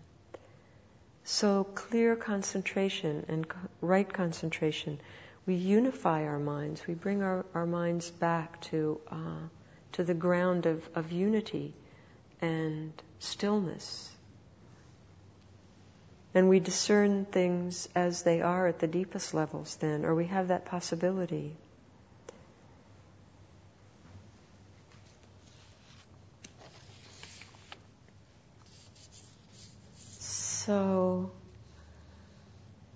So 1.24 1.64
clear 1.64 2.14
concentration 2.14 3.26
and 3.28 3.46
right 3.80 4.10
concentration, 4.10 5.00
we 5.46 5.54
unify 5.54 6.24
our 6.24 6.38
minds. 6.38 6.86
We 6.86 6.94
bring 6.94 7.22
our, 7.22 7.44
our 7.54 7.66
minds 7.66 8.10
back 8.10 8.60
to 8.62 9.00
uh, 9.10 9.48
to 9.92 10.04
the 10.04 10.14
ground 10.14 10.66
of, 10.66 10.88
of 10.94 11.12
unity 11.12 11.74
and 12.40 12.92
stillness. 13.18 14.10
And 16.34 16.48
we 16.48 16.60
discern 16.60 17.26
things 17.26 17.88
as 17.94 18.22
they 18.22 18.40
are 18.40 18.66
at 18.66 18.78
the 18.78 18.86
deepest 18.86 19.34
levels 19.34 19.76
then, 19.76 20.04
or 20.06 20.14
we 20.14 20.26
have 20.26 20.48
that 20.48 20.64
possibility. 20.64 21.54
So, 29.98 31.30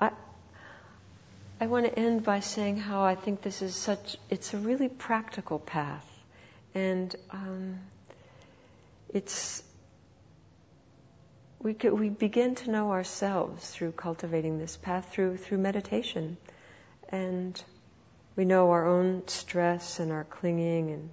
I, 0.00 0.12
I 1.66 1.68
want 1.68 1.87
to 1.87 1.98
end 1.98 2.22
by 2.22 2.38
saying 2.38 2.76
how 2.76 3.02
I 3.02 3.16
think 3.16 3.42
this 3.42 3.61
is 3.61 3.74
such, 3.74 4.16
it's 4.31 4.55
a 4.55 4.57
really 4.57 4.88
practical 4.88 5.59
path. 5.59 6.09
And 6.76 7.12
um, 7.33 7.81
it's 9.12 9.64
we, 11.61 11.74
could, 11.74 11.92
we 11.92 12.09
begin 12.09 12.55
to 12.55 12.70
know 12.70 12.92
ourselves 12.92 13.68
through 13.68 13.92
cultivating 13.92 14.61
this 14.61 14.76
path, 14.76 15.11
through, 15.11 15.38
through 15.38 15.59
meditation. 15.59 16.37
And 17.09 17.61
we 18.37 18.44
know 18.44 18.70
our 18.70 18.87
own 18.87 19.26
stress 19.26 19.98
and 19.98 20.12
our 20.12 20.22
clinging, 20.22 20.92
and, 20.92 21.11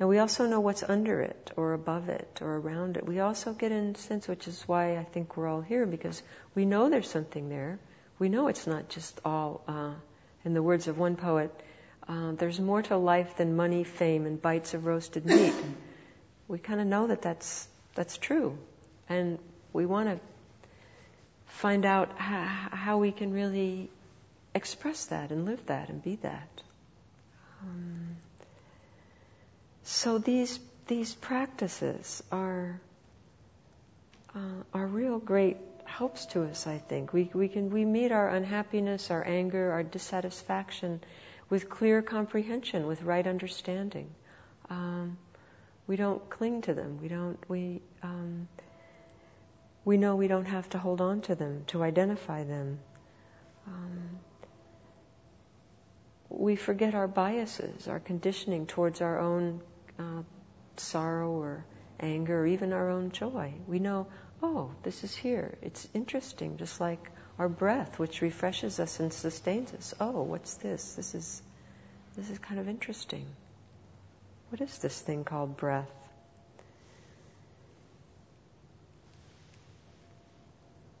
and 0.00 0.06
we 0.06 0.18
also 0.18 0.46
know 0.46 0.60
what's 0.60 0.82
under 0.82 1.22
it, 1.22 1.50
or 1.56 1.72
above 1.72 2.10
it, 2.10 2.40
or 2.42 2.58
around 2.58 2.98
it. 2.98 3.06
We 3.06 3.20
also 3.20 3.54
get 3.54 3.72
in 3.72 3.94
sense, 3.94 4.28
which 4.28 4.48
is 4.48 4.62
why 4.68 4.98
I 4.98 5.04
think 5.04 5.38
we're 5.38 5.48
all 5.48 5.62
here, 5.62 5.86
because 5.86 6.22
we 6.54 6.66
know 6.66 6.90
there's 6.90 7.08
something 7.08 7.48
there. 7.48 7.78
We 8.18 8.28
know 8.28 8.48
it's 8.48 8.66
not 8.66 8.88
just 8.88 9.20
all, 9.24 9.62
uh, 9.68 9.92
in 10.44 10.54
the 10.54 10.62
words 10.62 10.88
of 10.88 10.98
one 10.98 11.16
poet, 11.16 11.52
uh, 12.08 12.32
there's 12.32 12.58
more 12.58 12.82
to 12.82 12.96
life 12.96 13.36
than 13.36 13.54
money, 13.54 13.84
fame, 13.84 14.26
and 14.26 14.40
bites 14.40 14.74
of 14.74 14.86
roasted 14.86 15.26
meat. 15.26 15.54
we 16.48 16.58
kind 16.58 16.80
of 16.80 16.86
know 16.86 17.06
that 17.06 17.22
that's, 17.22 17.68
that's 17.94 18.16
true. 18.16 18.56
And 19.08 19.38
we 19.72 19.86
want 19.86 20.08
to 20.08 20.20
find 21.46 21.84
out 21.84 22.18
how, 22.18 22.68
how, 22.72 22.98
we 22.98 23.12
can 23.12 23.32
really 23.32 23.90
express 24.54 25.06
that 25.06 25.30
and 25.30 25.44
live 25.44 25.64
that 25.66 25.88
and 25.88 26.02
be 26.02 26.16
that. 26.16 26.62
Um, 27.62 28.16
so 29.82 30.18
these 30.18 30.60
these 30.86 31.14
practices 31.14 32.22
are 32.30 32.80
uh, 34.34 34.62
are 34.72 34.86
real 34.86 35.18
great 35.18 35.56
helps 35.98 36.26
to 36.26 36.44
us. 36.44 36.66
I 36.66 36.78
think 36.78 37.12
we 37.12 37.30
we 37.34 37.48
can 37.48 37.70
we 37.70 37.84
meet 37.84 38.12
our 38.12 38.28
unhappiness, 38.28 39.10
our 39.10 39.24
anger, 39.26 39.72
our 39.72 39.82
dissatisfaction 39.82 41.00
with 41.50 41.68
clear 41.68 42.02
comprehension, 42.02 42.86
with 42.86 43.02
right 43.02 43.26
understanding. 43.26 44.10
Um, 44.70 45.18
we 45.88 45.96
don't 45.96 46.28
cling 46.30 46.62
to 46.62 46.74
them. 46.74 46.98
We 47.02 47.08
don't 47.08 47.38
we. 47.48 47.82
Um, 48.02 48.48
we 49.84 49.96
know 49.96 50.16
we 50.16 50.28
don't 50.28 50.44
have 50.44 50.68
to 50.70 50.78
hold 50.78 51.00
on 51.00 51.22
to 51.22 51.34
them, 51.34 51.64
to 51.68 51.82
identify 51.82 52.44
them. 52.44 52.78
Um, 53.66 54.18
we 56.28 56.56
forget 56.56 56.94
our 56.94 57.08
biases, 57.08 57.88
our 57.88 57.98
conditioning 57.98 58.66
towards 58.66 59.00
our 59.00 59.18
own 59.18 59.62
uh, 59.98 60.22
sorrow 60.76 61.30
or 61.30 61.64
anger 62.00 62.40
or 62.40 62.46
even 62.46 62.72
our 62.72 62.90
own 62.90 63.10
joy. 63.12 63.54
We 63.66 63.78
know, 63.78 64.06
oh, 64.42 64.70
this 64.82 65.04
is 65.04 65.14
here. 65.14 65.56
It's 65.62 65.88
interesting, 65.94 66.56
just 66.56 66.80
like 66.80 67.10
our 67.38 67.48
breath, 67.48 67.98
which 67.98 68.20
refreshes 68.20 68.80
us 68.80 69.00
and 69.00 69.12
sustains 69.12 69.72
us. 69.72 69.94
Oh, 70.00 70.22
what's 70.22 70.54
this? 70.54 70.94
This 70.94 71.14
is 71.14 71.42
this 72.16 72.30
is 72.30 72.38
kind 72.38 72.58
of 72.58 72.68
interesting. 72.68 73.26
What 74.50 74.60
is 74.60 74.78
this 74.78 75.00
thing 75.00 75.24
called 75.24 75.56
breath? 75.56 75.90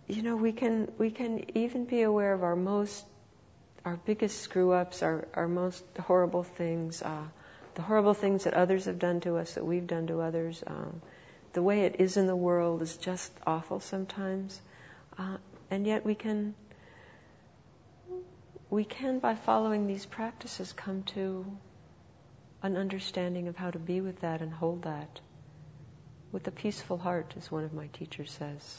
You 0.06 0.22
know, 0.22 0.36
we 0.36 0.52
can 0.52 0.90
we 0.98 1.10
can 1.10 1.56
even 1.56 1.84
be 1.84 2.02
aware 2.02 2.32
of 2.32 2.42
our 2.42 2.56
most 2.56 3.04
our 3.84 3.96
biggest 4.04 4.40
screw 4.40 4.72
ups, 4.72 5.02
our, 5.02 5.26
our 5.34 5.48
most 5.48 5.82
horrible 5.98 6.42
things, 6.42 7.00
uh, 7.00 7.24
the 7.74 7.82
horrible 7.82 8.12
things 8.14 8.44
that 8.44 8.54
others 8.54 8.84
have 8.84 8.98
done 8.98 9.20
to 9.20 9.36
us, 9.36 9.54
that 9.54 9.64
we've 9.64 9.86
done 9.86 10.08
to 10.08 10.20
others. 10.20 10.62
Um, 10.66 11.00
the 11.58 11.62
way 11.64 11.80
it 11.80 11.96
is 11.98 12.16
in 12.16 12.28
the 12.28 12.36
world 12.36 12.82
is 12.82 12.96
just 12.98 13.32
awful 13.44 13.80
sometimes. 13.80 14.60
Uh, 15.18 15.38
and 15.72 15.88
yet 15.88 16.06
we 16.06 16.14
can, 16.14 16.54
we 18.70 18.84
can, 18.84 19.18
by 19.18 19.34
following 19.34 19.88
these 19.88 20.06
practices, 20.06 20.72
come 20.72 21.02
to 21.02 21.44
an 22.62 22.76
understanding 22.76 23.48
of 23.48 23.56
how 23.56 23.72
to 23.72 23.78
be 23.80 24.00
with 24.00 24.20
that 24.20 24.40
and 24.40 24.52
hold 24.52 24.82
that 24.82 25.18
with 26.30 26.46
a 26.46 26.52
peaceful 26.52 26.96
heart, 26.96 27.34
as 27.36 27.50
one 27.50 27.64
of 27.64 27.72
my 27.72 27.88
teachers 27.88 28.30
says. 28.30 28.78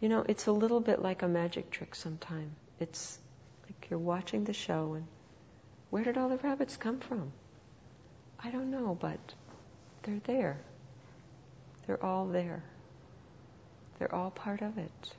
You 0.00 0.08
know, 0.08 0.24
it's 0.28 0.46
a 0.46 0.52
little 0.52 0.80
bit 0.80 1.02
like 1.02 1.22
a 1.22 1.28
magic 1.28 1.72
trick 1.72 1.96
sometimes. 1.96 2.54
It's 2.78 3.18
like 3.64 3.88
you're 3.90 3.98
watching 3.98 4.44
the 4.44 4.52
show 4.52 4.92
and 4.94 5.06
where 5.90 6.04
did 6.04 6.16
all 6.16 6.28
the 6.28 6.36
rabbits 6.36 6.76
come 6.76 7.00
from? 7.00 7.32
I 8.38 8.52
don't 8.52 8.70
know, 8.70 8.96
but 9.00 9.18
they're 10.02 10.20
there. 10.24 10.60
They're 11.86 12.02
all 12.04 12.26
there. 12.26 12.62
They're 13.98 14.14
all 14.14 14.30
part 14.30 14.62
of 14.62 14.78
it. 14.78 15.12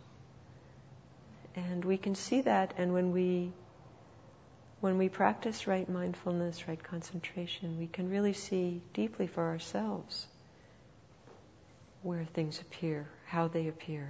And 1.56 1.84
we 1.84 1.98
can 1.98 2.16
see 2.16 2.42
that 2.42 2.74
and 2.78 2.94
when 2.94 3.12
we 3.12 3.52
when 4.80 4.98
we 4.98 5.10
practice 5.10 5.68
right 5.68 5.88
mindfulness, 5.88 6.68
right 6.68 6.82
concentration, 6.82 7.78
we 7.78 7.86
can 7.86 8.10
really 8.10 8.34
see 8.34 8.82
deeply 8.94 9.28
for 9.28 9.50
ourselves 9.50 10.26
where 12.02 12.26
things 12.26 12.60
appear, 12.60 13.08
how 13.28 13.48
they 13.48 13.68
appear. 13.68 14.10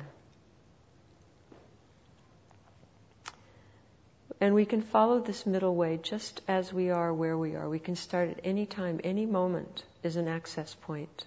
And 4.40 4.56
we 4.56 4.66
can 4.66 4.82
follow 4.82 5.20
this 5.20 5.46
middle 5.46 5.76
way 5.76 6.00
just 6.02 6.42
as 6.48 6.72
we 6.72 6.90
are 6.90 7.14
where 7.14 7.38
we 7.38 7.56
are. 7.56 7.68
We 7.68 7.80
can 7.80 7.98
start 7.98 8.30
at 8.30 8.40
any 8.46 8.66
time, 8.66 9.02
any 9.04 9.26
moment 9.26 9.84
is 10.04 10.16
an 10.16 10.28
access 10.28 10.76
point. 10.82 11.26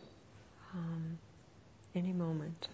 Um, 0.74 1.18
any 1.94 2.12
moment. 2.12 2.68